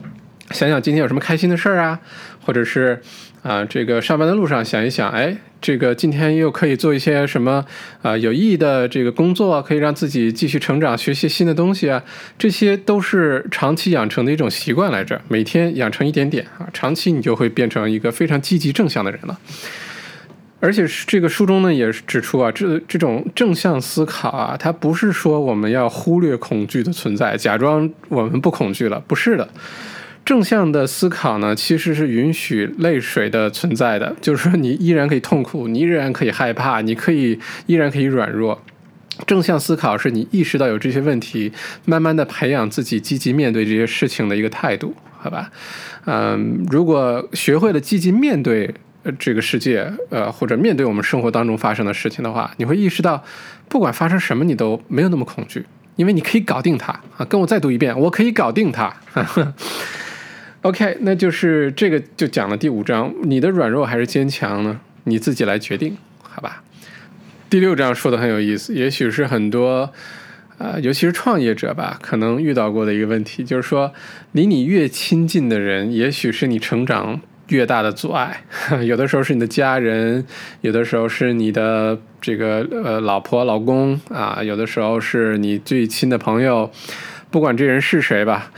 [0.51, 1.99] 想想今天有什么开心的事儿啊，
[2.45, 3.01] 或者是。
[3.45, 7.65] 啊，这个上班的路上想一想，哎，这个今天又可以做一些什么
[8.03, 12.03] 啊有意义的这个工作，可以让自己继续成长，学习新的东西啊，
[12.37, 15.19] 这些都是长期养成的一种习惯来着。
[15.27, 19.39] 每天养成一点点啊，长期你就会变成一个非常积极正向的人了。
[20.59, 29.49] 而且这个书中呢也指出啊，这这种正向思考啊，它不是说我们要忽略恐惧的存在，假装我们不恐惧了，不是的。
[30.25, 38.59] 正向的思考呢，其实是允许泪水的存在的，就是说你依然可以痛苦，你依然可以害怕，你可以依然可以软弱。
[39.27, 41.51] 正向思考是你意识到有这些问题，
[41.85, 45.51] 慢慢的培养自己积极面对这些事情的一个态度，好吧？
[46.05, 48.73] 嗯，如果学会了积极面对
[49.19, 53.23] 这个世界，呃，或者面对我们生活当中发生的事情的话，你会意识到，
[53.69, 57.23] 不管发生什么，你都没有那么恐惧，因为你可以搞定它啊！
[57.29, 58.91] 跟我再读一遍，我可以搞定它。
[60.65, 64.79] OK，那就是这个就讲了第五章，你的软弱还是坚强呢？
[65.03, 66.63] 你自己来决定，好吧？
[67.51, 69.93] 第六章说的很有意思，也许是很多，
[70.57, 73.93] 呃，尤其是创业者吧，可能遇到过的一个问题，就是说，
[74.31, 78.41] 离你越亲近的人，也许是你成长越大的阻碍。
[78.83, 80.25] 有的时候是你的家人，
[80.61, 86.71] 有的时候是你的这个呃老婆老公啊，有的时候是你最亲的朋友，
[87.29, 88.51] 不管这人是谁吧，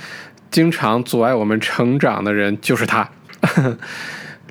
[0.52, 3.10] 经常阻碍我们成长的人就是他。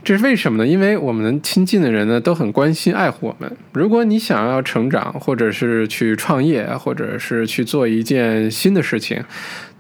[0.04, 0.70] 这是为什么呢？
[0.70, 3.56] 因为我们亲近的人呢都很关心爱护我们。
[3.72, 9.24] 如果你想要成长，或者是去创业，或者是去做一件新的事情，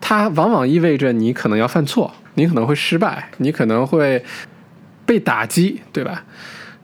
[0.00, 4.24] 它往往意味着你可能要犯错，你可能会失败，你可能会
[5.04, 6.24] 被打击，对吧？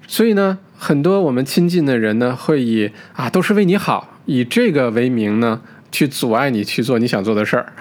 [0.06, 5.60] 所以呢，很多我们亲近的人呢会以啊都是为你好，以这个为名呢
[5.92, 7.72] 去阻碍你去做你想做的事儿。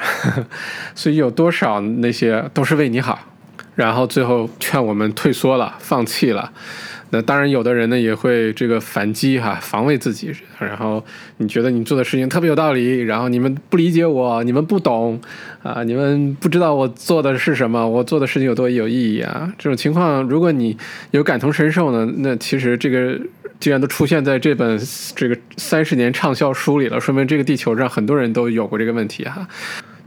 [0.94, 3.18] 所以有多少那些都是为你好。
[3.74, 6.52] 然后最后劝我们退缩了，放弃了。
[7.14, 10.34] 那当然，有的人呢也会这个反击哈，防卫自己。
[10.60, 11.04] 然后
[11.38, 15.20] 你觉得你做的事情特别有道理，然后你们不理解我，你们不懂
[15.64, 19.52] 啊，你们不知道我做的是什么，我做的事情有多有意义啊。
[19.58, 20.78] 这种情况，如果你
[21.12, 23.20] 有感同身受呢，那其实这个
[23.62, 24.78] 既然都出现在这本
[25.16, 29.48] 这个三十年畅销书里了，说明这个地球上很多人都有过这个问题哈。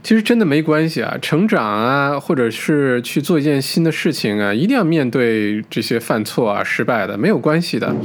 [0.03, 7.95] 其实真的没关系啊，成长啊，或者是去做一件新的事情啊，一定要面对这些犯错啊、失败的，没有关系的。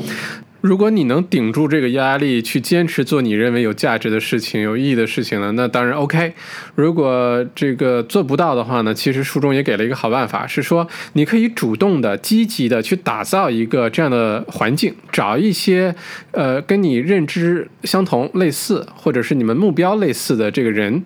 [0.61, 6.35] 如果你能顶住这个压力，去坚持做你认为有价值的事情、有意义的事情呢，那当然 OK。
[6.75, 15.95] 如果这个做不到的话呢，其实书中也给了一个好办法，是说你可以主动的、积极的去打造一个这样的环境，找一些
[16.33, 21.03] 呃跟你认知相同、类似，或者是你们目标类似的这个人。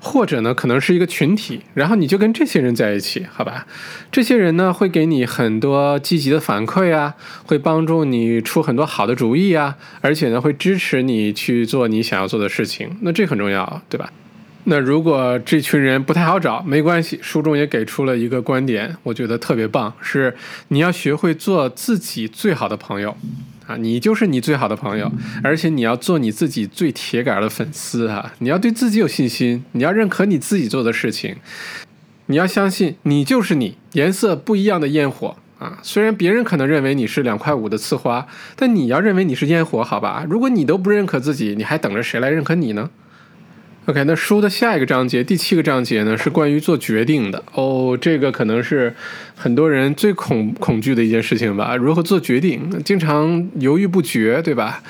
[0.00, 3.66] 或者呢，可能是一个群体，然后你就跟这些人在一起，好吧？
[4.12, 12.96] 这些人呢，会给你很多积极的反馈啊，会帮助你出很多好的主意啊，而且呢，会支持你去做你想要做的事情。
[13.02, 14.12] 那这很重要，对吧？
[14.64, 20.36] 那如果这群人不太好找，没关系，书中也给出了一个观点，我觉得特别棒，是
[20.68, 23.16] 你要学会做自己最好的朋友。
[23.68, 25.12] 啊，你就是你最好的朋友，
[25.44, 28.32] 而且你要做你自己最铁杆的粉丝啊！
[28.38, 31.36] 你要对自己有信心，你要认可你自己做的事情，
[32.26, 35.78] 你要相信你就是你，颜色不一样的烟火啊！
[35.82, 38.26] 虽然别人可能认为你是两块五的刺花，
[38.56, 40.24] 但你要认为你是烟火，好吧？
[40.26, 42.88] 如果你都不认可自己，你还等着谁来认可你呢
[43.88, 47.96] ？OK，那书的下一个章节，第七个章节呢，是关于做决定的哦。
[47.98, 48.94] 这个可能是
[49.34, 51.74] 很多人最恐恐惧的一件事情吧？
[51.74, 52.68] 如何做决定？
[52.84, 54.82] 经常犹豫不决，对吧？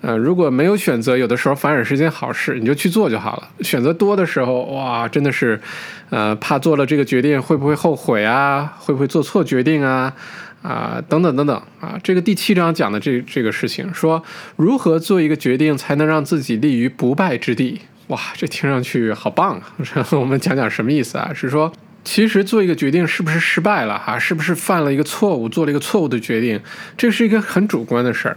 [0.00, 3.48] 呃，如果没有选择，有的时候反而是件好事，你就去做就好了。
[3.60, 5.60] 选择多的时候，哇，真的是，
[6.08, 8.74] 呃，怕做了这个决定会不会后悔啊？
[8.78, 10.14] 会不会做错决定啊？
[10.62, 12.00] 啊，等等等等啊！
[12.02, 14.24] 这个第七章讲的这这个事情，说
[14.56, 17.82] 如何做一个决定才能让自己立于不败之地。
[18.08, 19.74] 哇，这听上去好棒啊！
[19.94, 21.32] 然 后我们讲讲什么意思啊？
[21.34, 21.72] 是说，
[22.04, 24.18] 其实做一个决定是不是失败了哈？
[24.18, 26.60] 是不是犯了一个错误，做了一个错误的决定？
[26.96, 28.36] 这是一个很主观的事儿。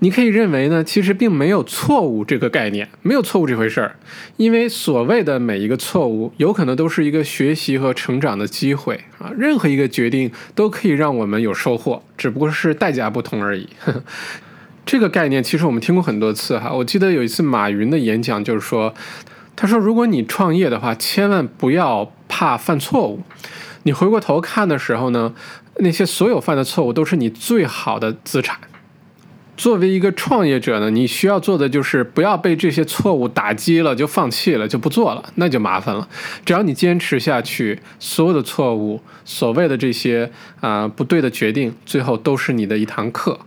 [0.00, 3.96] 你可以认为呢，其实并没有错误这个概念，没有错误这回事儿。
[4.36, 9.32] 因为所谓的每一个错误，有可能都是一个学习和成长的机会啊。
[9.36, 13.68] 任何一个决定都可以让我们有收获，只不过是代价不同而已。
[14.88, 18.94] 这个概念其实我们听过很多次哈，我记得有一次马云的演讲就是说，
[19.54, 23.20] 他说如果你创业的话，千万不要怕犯错误，
[23.82, 25.34] 你回过头看的时候呢，
[25.80, 28.56] 那些所有犯的错误都是你最好的资产。
[29.58, 36.08] 作为一个创业者呢，你需要做的就是不要被这些错误打击了就放弃了就不做了，那就麻烦了。
[36.46, 43.38] 只要你坚持下去，所有的错误，所谓的这些啊不对的决定，最后都是你的一堂课。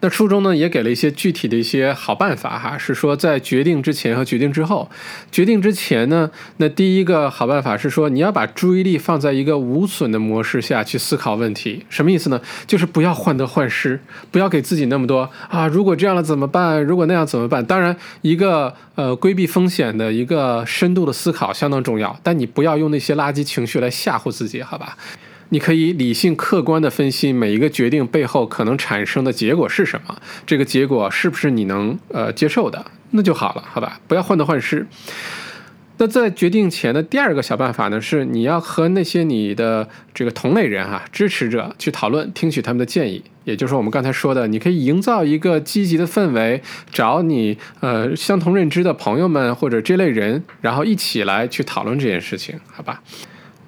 [0.00, 4.90] 那书中呢也给了一些具体的一些好办法哈，是说在决定之前和决定之后，
[5.32, 12.40] 决定之前呢，那第一个好办法是说你要把注意力放在一个无损的模式下去思考问题，什么意思呢？
[12.66, 13.98] 就是不要患得患失，
[14.30, 16.82] 不要给自己那么多啊，如果这样了怎么办？
[16.82, 17.64] 如果那样怎么办？
[17.64, 24.96] 当然，一个呃规避风险的一个深度的思考相当重要，但你不要用那些垃圾情绪来吓唬自己，好吧？
[25.50, 30.16] 你可以理性客观地分析每一个决定背后可能产生的结果是什么，
[30.46, 34.00] 这个结果是不是你能呃接受的，那就好了，好吧？
[34.08, 34.86] 不要患得患失。
[35.96, 43.22] 那在决定前的第二个小办法呢，是你要和那些你的这个同类人哈支持者去讨论，听取他们的建议。
[43.44, 53.00] 也就是我们刚才说的，你可以营造一个积极的氛围，找你呃相同认知的朋友们或者这类人，然后一起来去讨论这件事情，好吧？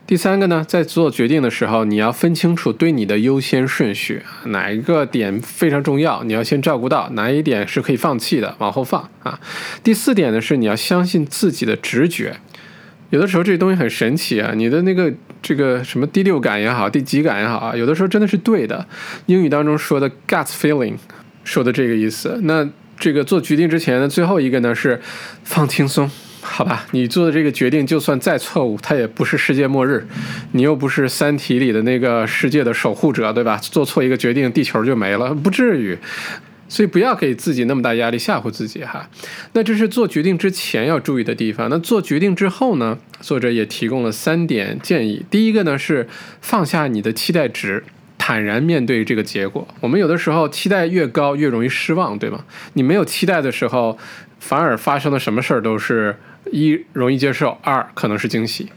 [0.06, 9.40] 第三个呢，在做决定的时候，你要分清楚对你的优先顺序，哪一个点非常重要，你要先照顾到；哪一点是可以放弃的，往后放啊。
[9.82, 12.36] 第四点呢，是你要相信自己的直觉。
[13.10, 18.86] 有的时候这东西很神奇啊，你的那个这个什么第六感也好，第几感也好啊，有的时候真的是对的。
[19.26, 20.94] 英语当中说的 gut feeling，
[21.42, 22.38] 说的这个意思。
[22.44, 25.00] 那这个做决定之前呢，最后一个呢是
[25.42, 26.08] 放轻松。
[26.48, 30.06] 好吧，你做的这个决定就算再错误，它也不是世界末日，
[30.52, 33.58] 你又不是《三体》里的那个世界的守护者，对吧？
[33.58, 35.98] 做错一个决定，地球就没了，不至于。
[36.68, 39.08] 所以不要给自己那么大压力，吓唬自己哈。
[39.52, 41.68] 那这是做决定之前要注意的地方。
[41.68, 42.98] 那做决定之后呢？
[43.20, 45.24] 作者也提供了三点建议。
[45.30, 46.08] 第一个呢是
[46.40, 47.84] 放下你的期待值，
[48.16, 49.68] 坦然面对这个结果。
[49.80, 52.44] 我们有的时候期待越高，越容易失望，对吗？
[52.72, 53.96] 你没有期待的时候，
[54.40, 56.16] 反而发生的什么事儿都是。
[56.52, 58.68] 一容易接受，二可能是惊喜。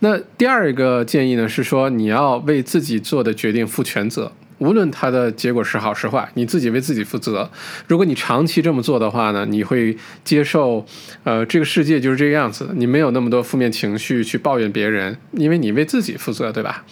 [0.00, 7.50] 那第二个建议呢，是说你要为自己做的决定负全责，无论它的结果是好是坏，你自己为自己负责。
[7.88, 10.86] 如果你长期这么做的话呢，你会接受，
[11.24, 16.84] 呃，这个世界就是这个样子，你没有那么多负面情绪去抱怨别人，因为你为自己负责，对吧？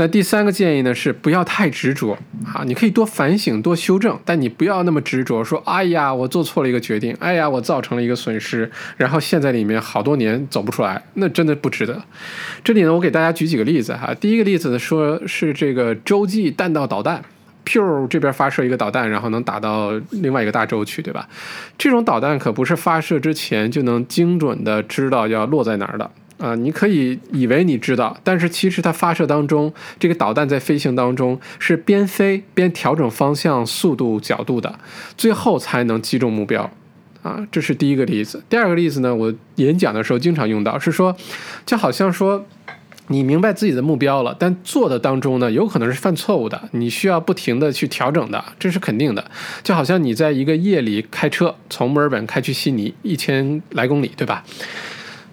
[0.00, 12.00] 那第三个建议呢是不要太执着啊，你可以多反省、多修正，但你不要那么执着，说哎呀，我做错了一个决定，哎呀，我造成了一个损失，然后陷在里面好多年走不出来，那真的不值得。
[12.62, 14.14] 这里呢，我给大家举几个例子哈。
[14.14, 17.20] 第一个例子呢，说是这个洲际弹道导弹
[17.64, 21.28] ，Pew 这边发射一个导弹，然后能打到另外一个大洲去，对吧？
[21.76, 26.08] 这种导弹可不是发射之前就能精准的知道要落在哪儿的。
[26.38, 34.78] 啊，你可以以为你知道，但是其实它发射当中，这个导弹在飞行当中是边飞边调整方向、速度、角度的，
[35.16, 36.70] 最后才能击中目标。
[37.22, 38.42] 啊，这是第一个例子。
[38.48, 41.16] 第二个例子呢，我演讲的时候经常用到，是说，
[41.66, 42.46] 就好像说，
[43.08, 49.28] 你明白自己的目标了，但做的当中呢，有可能是犯错误的，你需要不停的去调整的，这是肯定的。
[49.64, 54.44] 就好像你在一个夜里开车从墨尔本开去悉尼一千来公里，对吧？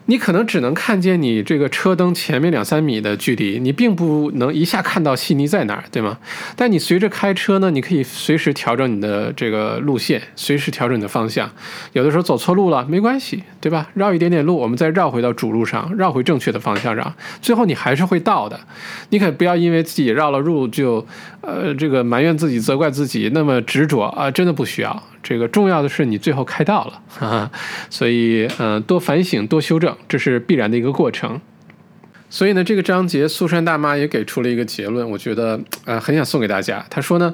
[0.07, 6.19] 你可能只能看见你这个车灯前面两三米的距离，你并不能一下看到悉尼在哪儿，对吗？
[6.55, 11.49] 但你随着开车呢，你可以随时调整你的这个路线，随时调整你的方向。
[11.93, 13.89] 有的时候走错路了没关系，对吧？
[13.95, 18.59] 绕一点点路，我们再绕回到主路上，绕回正确的方向上，最后你还是会到的。
[19.09, 21.05] 你可不要因为自己绕了路就，
[21.41, 25.03] 呃，这个埋怨自己、责怪自己，那么执着啊，真的不需要。
[25.27, 27.51] 这个重要的是你最后开到了， 哈哈，
[27.89, 31.41] 所以嗯，多反省，多修正，这是必然的一个过程。
[32.29, 36.85] 所以呢，这个章节苏珊大妈也给出了一个结论，我觉得呃很想送给大家。
[36.91, 37.33] 她说呢，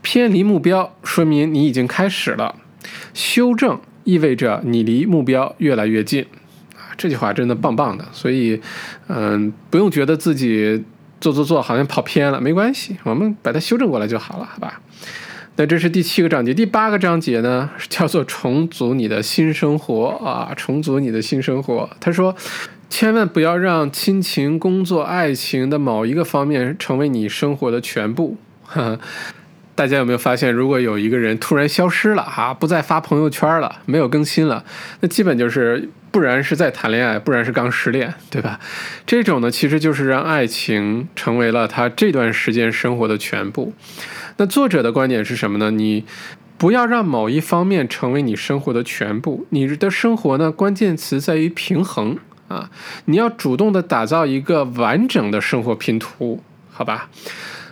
[0.00, 2.54] 偏离目标说明你已经开始了，
[3.12, 6.22] 修正意味着你离目标越来越近。
[6.76, 8.06] 啊，这句话真的棒棒的。
[8.12, 8.58] 所以
[9.08, 10.82] 嗯，不用觉得自己
[11.20, 14.80] 做做做好像跑偏了，没关系，我们把它修正过来就好了，好吧？
[15.60, 21.90] 那这是第七个章节，第八个章节呢，叫做重组你的新生活啊，重组你的新生活。
[22.00, 22.34] 他说，
[22.88, 28.38] 千万不要让亲情、工作、爱情的某一个方面成为你生活的全部。
[29.74, 34.64] 大家有没有发现，如果有一个人突然消失了，哈，不再发朋友圈了，没有更新了，
[35.00, 38.58] 那基本就是不然是在谈恋爱，不然是刚失恋，对吧？
[39.04, 43.74] 这种呢，其实就是让爱情成为了他这段时间生活的全部。
[44.40, 45.70] 那作者的观点是什么呢？
[45.70, 46.06] 你
[46.56, 49.46] 不要让某一方面成为你生活的全部。
[49.50, 52.16] 你的生活呢，关键词在于平衡
[52.48, 52.70] 啊！
[53.04, 57.10] 你要主动的打造一个完整的生活拼图，好吧？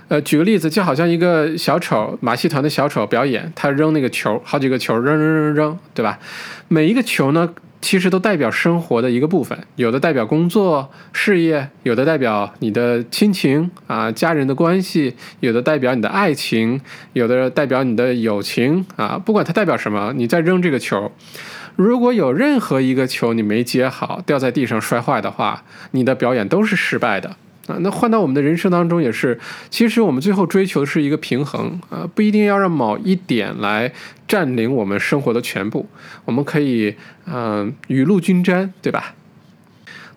[0.09, 6.19] 呃，举个例子，就好像一个小丑马戏团的小丑表演，他扔那个球，好几个球扔扔扔扔，对吧？
[6.69, 7.49] 每一个球呢？
[7.81, 16.81] 其实都代表生活的一个部分，有的代表工作事业，有的代表你的亲情啊家人的关系，有的代表你的爱情，
[17.13, 19.17] 有的代表你的友情啊。
[19.25, 21.13] 不管它代表什么，你在扔这个球，
[21.77, 27.37] 如果有任何一个球你没接好，掉在地上摔坏的话，你的表演都是失败的。
[27.69, 29.39] 啊，那换到我们的人生当中也是，
[29.71, 33.93] 其实我们最后追求的是一个平衡啊，不一定要让某一点来
[34.27, 35.87] 占领我们生活的全部，
[36.25, 36.97] 我们可以
[37.27, 39.15] 嗯雨露均沾，对吧？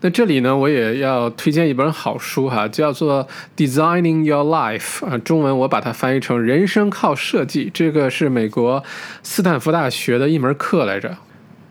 [0.04, 8.84] 那这里呢，我也要推荐一本好书哈，叫做《Designing Your Life》啊，中文我把它翻译成《人生靠设计》，这个是美国
[9.22, 11.18] 斯坦福大学的一门课来着。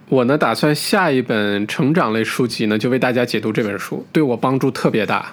[0.09, 5.33] 我呢，打算下一本成长类书籍呢，就为大家解读这本书，对我帮助特别大。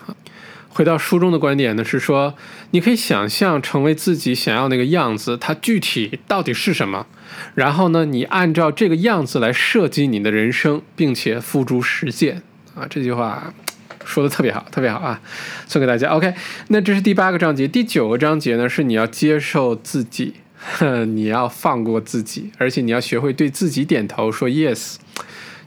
[0.77, 2.35] 回到书中的观点呢，是说
[2.69, 7.07] 你可以想象成为自己想要那个样子，它具体到底是什么？
[7.55, 12.43] 然后呢，你按照这个样子来设计你的人生，并且付诸实践
[12.75, 12.85] 啊！
[12.87, 13.51] 这句话
[14.05, 15.19] 说的特别好，特别好啊，
[15.65, 16.09] 送给大家。
[16.09, 16.31] OK，
[16.67, 20.35] 那这是第八个章节，第九个章节呢是你要接受自己，
[21.07, 24.97] 你要放过自己，而且你要学会对自己点头说 yes。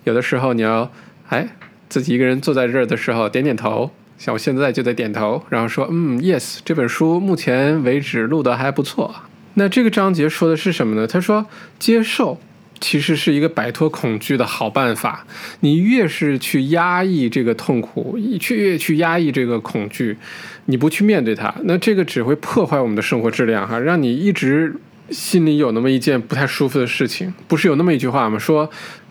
[0.04, 0.92] 有的时候你要
[1.30, 1.48] 哎
[1.88, 3.90] 自己一个人坐在这儿的时候点点头，
[4.20, 9.14] 像我现在就在点头，然后说嗯 yes，这本书目前为止录得还不错。
[9.54, 11.06] 那这个章节说的是什么呢？
[11.06, 11.46] 他说
[11.78, 12.38] 接受。
[12.82, 15.26] 其实是一个摆脱恐惧的好办法。
[15.60, 20.16] 你越是去压抑这个痛苦，去越去压抑这个恐惧，
[20.64, 24.74] 你不去面对它，那这个只会破坏我们的生活质量哈，让你一直
[25.10, 27.30] 心里有那么一件不太舒服的事情。
[27.46, 28.38] 不是有那么一句话吗？
[28.38, 28.70] 说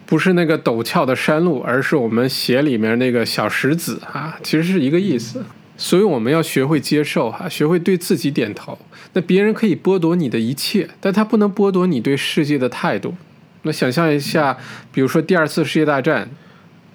[0.10, 5.45] 不是那个陡峭的山路，而是我们鞋里面那个小石子啊，其实是一个意思。
[5.78, 8.76] 所以我们要学会接受哈，学会对自己点头。
[9.14, 13.14] 那别人可以剥夺你的一切，但他不能剥夺你对世界的态度。
[13.62, 14.57] 那想象一下，
[14.91, 16.28] 比如说第二次世界大战，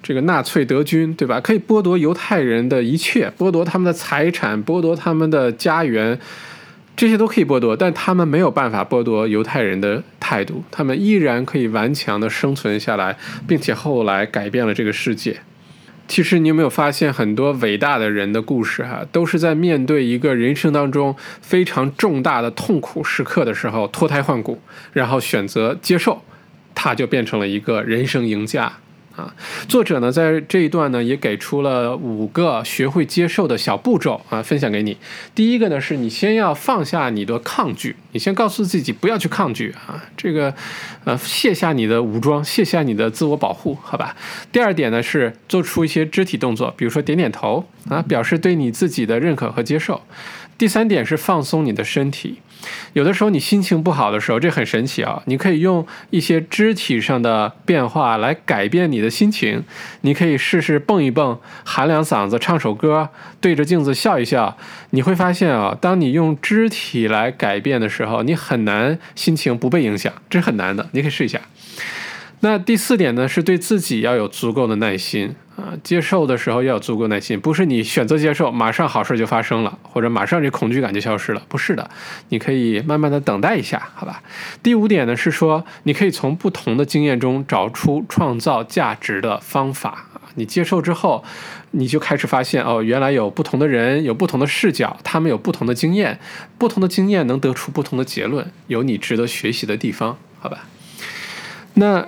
[0.02, 1.40] 这个纳粹德军，对吧？
[1.40, 6.18] 可以剥夺犹太人的一切，剥夺他们的财产，剥夺他们的家园，
[6.96, 13.16] 这些都可以剥夺，但他们没有办法剥夺犹太人的态度，他们依然可以顽强的生存下来，
[13.46, 15.40] 并且后来改变了这个世界。
[16.06, 24.60] 其实你有没有发现，很多伟大的人的故事，哈，都是在面对一个人生当中非常重大的痛苦时刻的时候脱胎换骨，
[24.92, 26.22] 然后选择接受。
[26.76, 28.72] 他就变成了一个人生赢家
[29.16, 29.34] 啊！
[29.68, 34.96] 作者呢，在这一段呢，也给出了五个学会接受的小步骤啊，分享给你。
[35.34, 40.54] 第一个呢，是你先要放下你的抗拒，你先告诉自己不要去抗拒啊，这个
[41.04, 44.16] 呃，卸下你的武装，卸下你的自我保护，好吧？
[44.50, 50.02] 第二点呢，是做出一些肢体动作，比如说点点头啊，表示对你自己的认可和接受。
[50.56, 52.38] 第三点是放松你的身体。
[52.92, 55.22] 有的时候你心情不好的时候，这很神奇啊！
[55.26, 59.64] 你可以用一些肢体上的变化来改变你的心情。
[60.02, 63.08] 你可以试试蹦一蹦，喊两嗓子，唱首歌，
[63.40, 64.56] 对着镜子笑一笑。
[64.90, 70.88] 你会发现啊，当你用肢体来改变的时候，你很难心情不被影响，这是很难的。
[70.92, 71.40] 你可以试一下。
[72.40, 81.88] 那第四点呢，是对自己要有足够的耐心啊，接受的时候要有足够耐心，不是你选择接受，马上好事就发生了，或者马上这恐惧感就消失了，不是的，
[82.28, 84.22] 你可以慢慢的等待一下，好吧？
[84.62, 91.24] 第五点呢是说，你可以从不同的经验中找出创造价值的方法啊你接受之后，
[91.70, 96.18] 你就开始发现哦，原来有不同的人，有不同的视角，他们有不同的经验，
[96.58, 100.66] 不同的经验能得出不同的结论，有你值得学习的地方，好吧？
[101.74, 102.06] 那。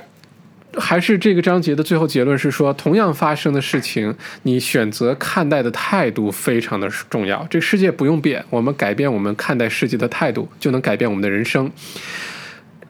[0.79, 7.47] 还是这个章节的最后结论是说，同样发生的事情，你选择看待的态度非常的重要。
[7.49, 11.71] 这个世界不用变，我们改变我们看待世界的态度，就能改变我们的人生。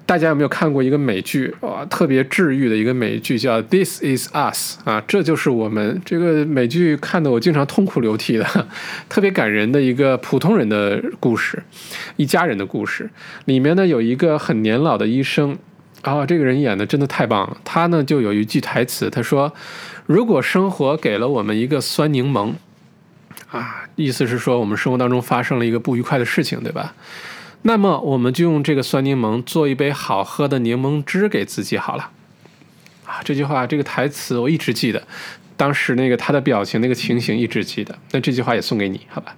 [0.04, 1.84] 大家有没有看过一个美剧啊？
[1.86, 6.00] 特别治愈的一个美剧叫《This Is Us》啊，这就是我们。
[6.04, 8.68] 这个美剧看得我经常痛哭流涕的，
[9.08, 11.60] 特别感人的一个普通人的故事，
[12.16, 13.10] 一家人的故事。
[13.46, 15.58] 里面呢有一个很年老的医生。
[16.14, 17.56] 啊，这个人演的真的太棒了。
[17.64, 19.52] 他呢就有一句台词，他说
[20.06, 22.54] ：“如果生活给了我们一个酸柠檬，
[23.50, 26.94] 啊，意思是说我们生活当中发生了一个不愉快的事情，对吧？
[27.62, 32.10] 那么我们就用这个酸柠檬做一杯好喝的柠檬汁给自己好了。”
[33.04, 35.02] 啊，这句话这个台词我一直记得，
[35.56, 37.98] 当时那个他的表情那个情形一直记得。
[38.12, 39.34] 那这句话也送给你，好吧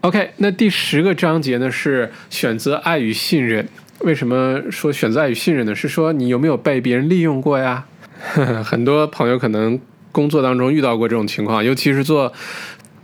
[0.00, 3.68] ？OK，那第十个章节呢是选择爱与信任。
[4.00, 5.74] 为什么说选择爱与信任呢？
[5.74, 7.84] 是说你有没有被别人利用过呀？
[8.64, 9.78] 很多朋友可能
[10.10, 12.32] 工作当中遇到过这种情况，尤其是做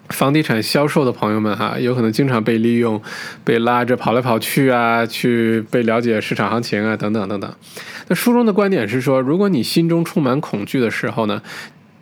[0.08, 3.00] 房地产销售的朋友们哈，有可能经常被利用，
[3.44, 7.52] 被拉着跑来跑去啊，去被了解市场行情啊，等等等等。
[8.08, 11.42] 那书中的观点是说，如果你心中充满恐惧的时候呢？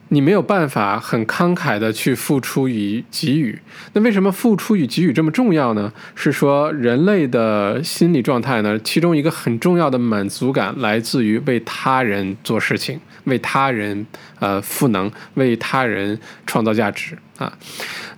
[0.09, 3.59] 你没有办法很慷慨的去付出与给予，
[3.95, 5.93] 那为什么付出与给予这么重要呢？
[6.15, 8.79] 是说人类的心理状态呢？
[8.81, 14.07] 其中一个很重要的满足感来自于为他人做事情，为他人
[14.39, 17.53] 呃赋能，为他人创造价值啊。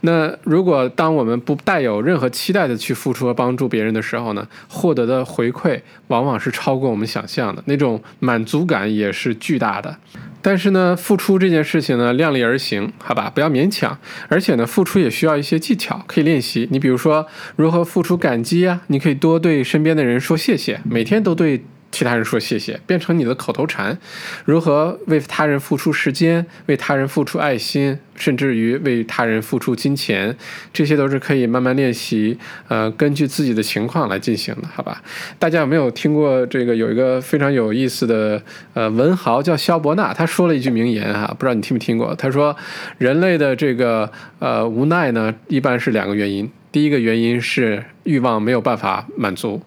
[0.02, 9.96] 那如果当我们不带有任何期待的去付出和帮助别人的时候呢，获得的回馈往往是超过我们想象的，那种满足感也是巨大的。
[10.48, 13.98] 但是呢，付出这件事情呢，量力而行，好吧，不要勉强。
[14.28, 16.68] 而且呢，付出也需要一些技巧，可以练习。
[16.70, 17.26] 你比如说，
[17.56, 18.80] 如何付出感激啊？
[18.86, 23.96] 你可以多对身边的人说谢谢，每天都对替他人说谢谢，变成你的口头禅；
[24.44, 30.36] 如何为他人付出时间，为他人付出爱心，甚至于为他人付出金钱，
[30.72, 32.38] 这些都是可以慢慢练习。
[32.68, 35.02] 呃，根据自己的情况来进行的，好吧？
[35.38, 36.76] 大家有没有听过这个？
[36.76, 38.42] 有一个非常有意思的
[38.74, 42.14] 呃文豪叫萧伯纳，他说了一句名言哈，不知道你听没听过？
[42.16, 42.54] 他说，
[42.98, 46.50] 人类的这个呃无奈呢，一般是两个原因。
[46.70, 49.62] 第一个原因是欲望没有办法满足。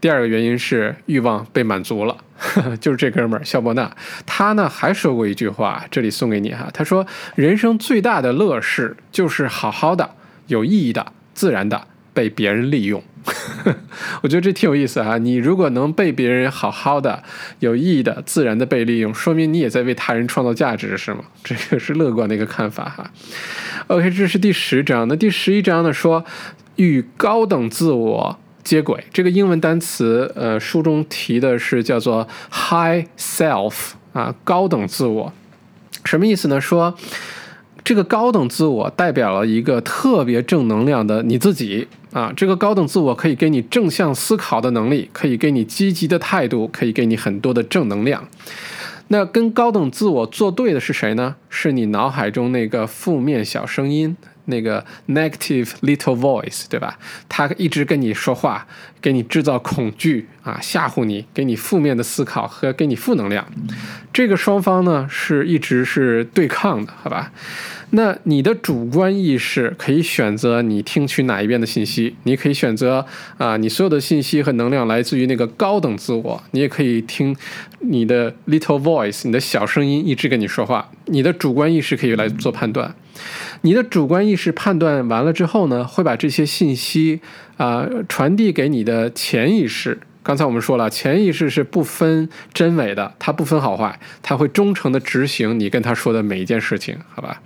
[0.00, 2.16] 第二个原因是欲望被满足了，
[2.80, 3.90] 就是这哥们儿肖伯纳，
[4.26, 6.68] 他呢还说过一句话，这里送给你哈。
[6.72, 7.06] 他说
[7.36, 10.14] ：“人生最大的乐事就是好好的、
[10.48, 13.02] 有意义的、自然的被别人利用。
[14.22, 15.18] ”我觉得这挺有意思哈。
[15.18, 17.22] 你如果能被别人好好的、
[17.60, 21.20] 有意义的、自然的被利用，说明你也在为他人创造价值，是吗？
[21.44, 23.10] 这个是乐观的一个看法哈。
[23.86, 25.06] OK，这是第十章。
[25.08, 26.24] 那第十一章呢说
[26.76, 28.38] 与高等自我。
[28.64, 33.72] 接轨这个英文单词，呃，书中提的是叫做 high self
[34.12, 35.32] 啊，高等自我，
[36.04, 36.60] 什么意思呢？
[36.60, 36.94] 说
[37.84, 48.28] 这个高等自我代表了一个特别正能量的你自己啊，这个高等自我可以给你正向思考的能力，可以给你积极的态度，可以给你很多的正能量。
[49.08, 51.34] 那跟高等自我作对的是谁呢？
[51.50, 54.16] 是你脑海中那个负面小声音。
[54.46, 56.98] 那个 negative little voice，对吧？
[57.28, 58.66] 他一直跟你说话，
[59.00, 63.46] 给你制造恐惧啊，吓唬你，给你负面的思考和给你负能量。
[64.12, 67.32] 这个双方呢是一直是对抗的，好吧？
[67.94, 77.36] 那你的主观意识可以选择你听取哪一边的信息，你可以选择啊，你所有的信息和能量来自于那个高等自我，你也可以听
[77.80, 80.90] 你的 little voice，你的小声音一直跟你说话。
[81.04, 82.94] 你的主观意识可以来做判断。
[83.62, 87.20] 你的主观意识判断完了之后呢，会把这些信息
[87.56, 90.00] 啊传递给你的潜意识。
[90.24, 97.42] 刚才我们说了，潜意识是不分真伪的，它不分好坏，它会忠诚的执行你跟他说的每一件事情，好吧？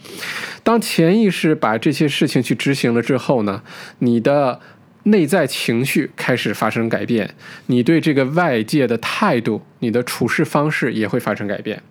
[0.63, 3.63] 当潜意识把这些事情去执行了之后呢，
[4.01, 4.61] 你的
[5.05, 7.35] 内在情绪开始发生改变，
[7.67, 11.83] 你对这个外界的态度，你的处事方式也会发生改变。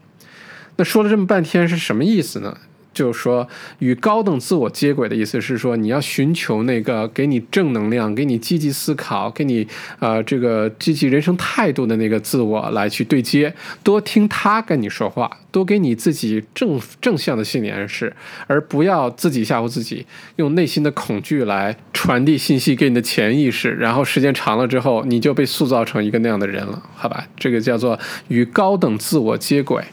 [0.75, 2.57] 那说了这么半天是什么意思呢？
[2.95, 3.47] 就是说，
[3.79, 9.67] 与高等自我接轨的意思是说，你要寻求那个给你正能量、给你积极思考、给你
[9.99, 18.15] 呃这个积极人生态度的那个自我来去对接，多听他跟你说话，多给你自己正正向的心理暗示，
[18.47, 20.05] 而不要自己吓唬自己，
[20.37, 27.27] 用内心的恐惧来传递信息给你的潜意识，然后时间长了之后，你就被塑造成一个那样的人了，好吧？
[27.37, 29.83] 这个叫做与高等自我接轨。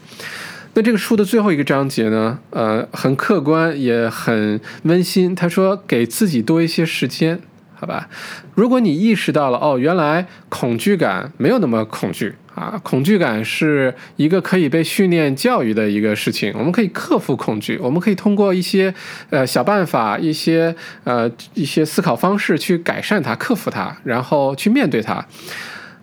[0.74, 5.34] 那这个书的最后一个章节呢，呃，很客观也很温馨。
[5.34, 7.38] 他说，给自己多一些时间，
[7.74, 8.08] 好吧？
[8.54, 18.94] 如果你意识到了，哦，原来恐惧感没有那么恐惧啊，恐惧感是一个可以被训练教育的一个事情，我们可以克服恐惧，我们可以通过一些
[19.28, 25.22] 呃小办法、一些呃一些思考方式去改善它、克服它，然后去面对它。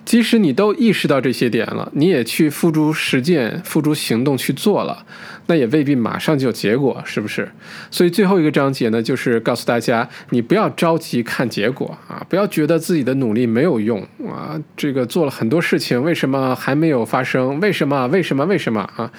[0.09, 5.05] 即使你都意识到这些点了，你也去付诸实践、付诸行动去做了，
[5.45, 7.47] 那也未必马上就有结果，是不是？
[7.91, 17.59] 所以最后一个章节呢，就是告诉大家，你不要着急看结果啊，不要觉得自己的努力没有用啊，这个做了很多事情，为什么还没有发生？
[17.59, 18.07] 为什么？
[18.07, 18.43] 为什么？
[18.47, 19.11] 为什么啊？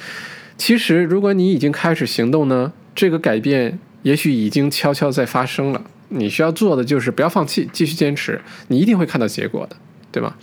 [0.57, 5.81] 其实，如果你已经开始行动呢，这个改变也许已经悄悄在发生了。
[6.09, 9.77] 你需要做的就是不要放弃，继续坚持，你一定会看到结果的。
[10.13, 10.37] 对吧？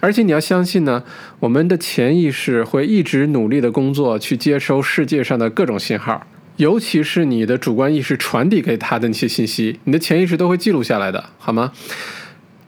[0.00, 1.02] 而且你要相信呢，
[1.40, 11.72] 我们的潜意识会一直努力的工作，去接收世界上的各种信号，尤其是你的主观意识传递给他的那些信息，你的潜意识都会记录下来的，好吗？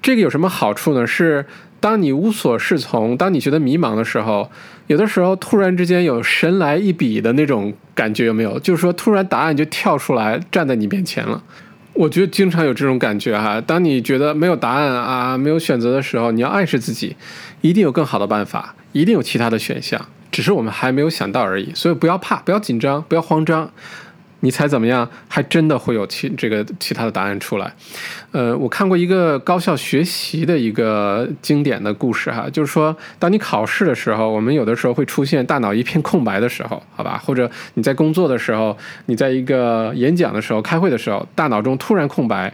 [0.00, 1.06] 这个有什么好处呢？
[1.06, 1.44] 是
[1.80, 4.50] 当你无所适从，当你觉得迷茫的时候，
[4.86, 8.58] 有的时候突然之间有神来一笔的那种感觉，有没有？
[8.60, 11.42] 就是说，突然答案就跳出来，站在你面前了。
[11.96, 17.16] 我觉得经常有这种感觉哈，当你觉得没有答案啊、没有选择的时候，你要暗示自己，
[17.62, 21.72] 一定有更好的办法，一定有其他的选项，只是我们还没有想到而已。
[21.74, 23.70] 所以不要怕，不要紧张，不要慌张。
[24.40, 25.08] 你猜怎么样？
[25.28, 27.72] 还真的会有其这个其他的答案出来。
[28.32, 37.20] 呃，我看过一个高效学习的一个经典的故事哈，就是说，当你考试的时候，我们有的时候会出现大脑一片空白的时候，好吧？
[37.24, 38.76] 或者你在工作的时候，
[39.06, 42.52] 你在一个演讲的时候、开会的时候，大脑中突然空白。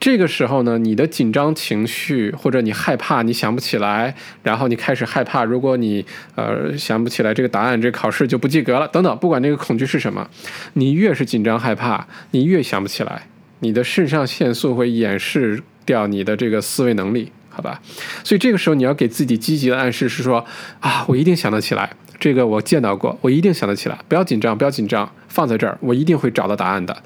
[0.00, 10.28] 这个时候呢，你的紧张情绪或者你害怕，你想不起来，然后你开始害怕，如果你呃想不起来这个答案，这考试就不及格了，等等，不管那个恐惧是什么，
[10.74, 13.26] 你越是紧张害怕，你越想不起来，
[13.60, 17.32] 你的肾上腺素会掩饰掉你的这个思维能力。
[17.50, 17.80] 好吧？
[18.22, 20.46] 所以这个时候你要给自己积极的暗示是说
[20.78, 21.90] 啊，我一定想得起来，
[22.20, 27.02] 这个我见到过，我一定想得起来，不要紧张，不要紧张，放在这儿，我一定会找到答案的。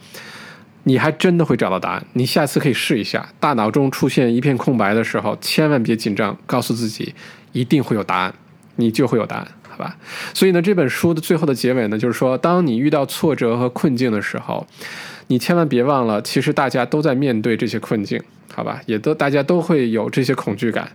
[0.84, 3.28] 你还真的会找到答案，你下次可以试一下。
[3.38, 7.14] 大脑中出现一片空白的时候，千万别紧张，告诉自己
[7.52, 8.34] 一定会有答案，
[8.76, 9.48] 你就会有答案。
[9.68, 9.96] 好吧，
[10.34, 14.66] 所以呢，这本书的最后的结尾呢，就是说，当你遇到挫折和困境的时候，
[15.28, 18.20] 你千万别忘了，其实大家都在面对这些困境，
[18.52, 20.90] 好吧，也都大家都会有这些恐惧感，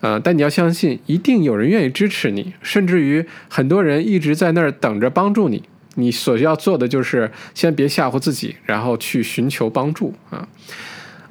[0.00, 5.62] 呃，但你要相信，一定有人愿意支持你，甚至于很多人一直在那儿等着帮助你。
[5.96, 10.48] 你所要做的就是先别吓唬自己，然后去寻求帮助啊。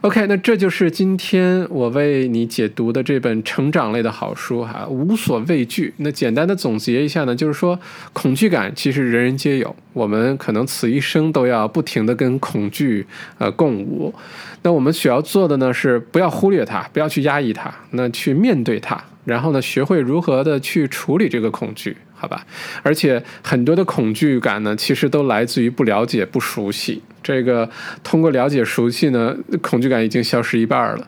[0.02, 5.92] OK，那这就是今天我为你解读的这本成长类的好书哈，无所畏惧。
[5.98, 7.80] 那简单的总结一下呢，就是说
[8.14, 13.08] 恐惧感其实人人皆有，我们可能此一生都要不停的跟恐惧
[13.40, 14.14] 呃共舞。
[14.62, 22.46] 那我们需要做的呢是不要忽略它，不要去压抑它，那去面对它，然后呢学会如何的去处理这个恐惧，好吧？
[22.82, 27.04] 而且很多的恐惧感呢，其实都来自于不了解、不熟悉。
[27.22, 27.68] 这个
[28.04, 31.08] 通过了解熟悉呢，恐惧感已经消失一半了。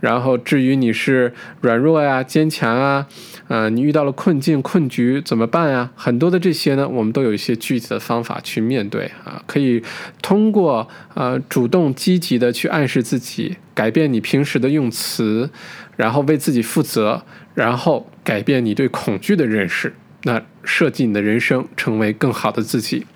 [0.00, 3.06] 然后至于你是软弱呀、坚强啊，
[3.48, 5.90] 呃，你遇到了困境、困局怎么办呀？
[5.94, 9.42] 很多的这些呢，我们都有一些具体的方法去面对啊。
[9.46, 9.82] 可以
[10.22, 15.50] 通过呃主动积极的去暗示自己，改变你平时的用词，
[15.96, 17.22] 然后为自己负责，
[17.54, 19.92] 然后改变你对恐惧的认识，
[20.24, 23.06] 那设计你的人生，成为更好的自己。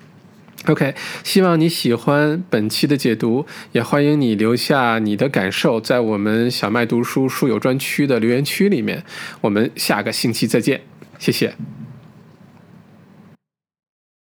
[0.67, 0.95] OK，
[1.25, 9.03] 希望你喜欢本期的解读，也欢迎你留下你的感受，在我们小麦读书书友专区的留言区里面。
[9.41, 10.81] 我们下个星期再见，
[11.19, 11.53] 谢谢。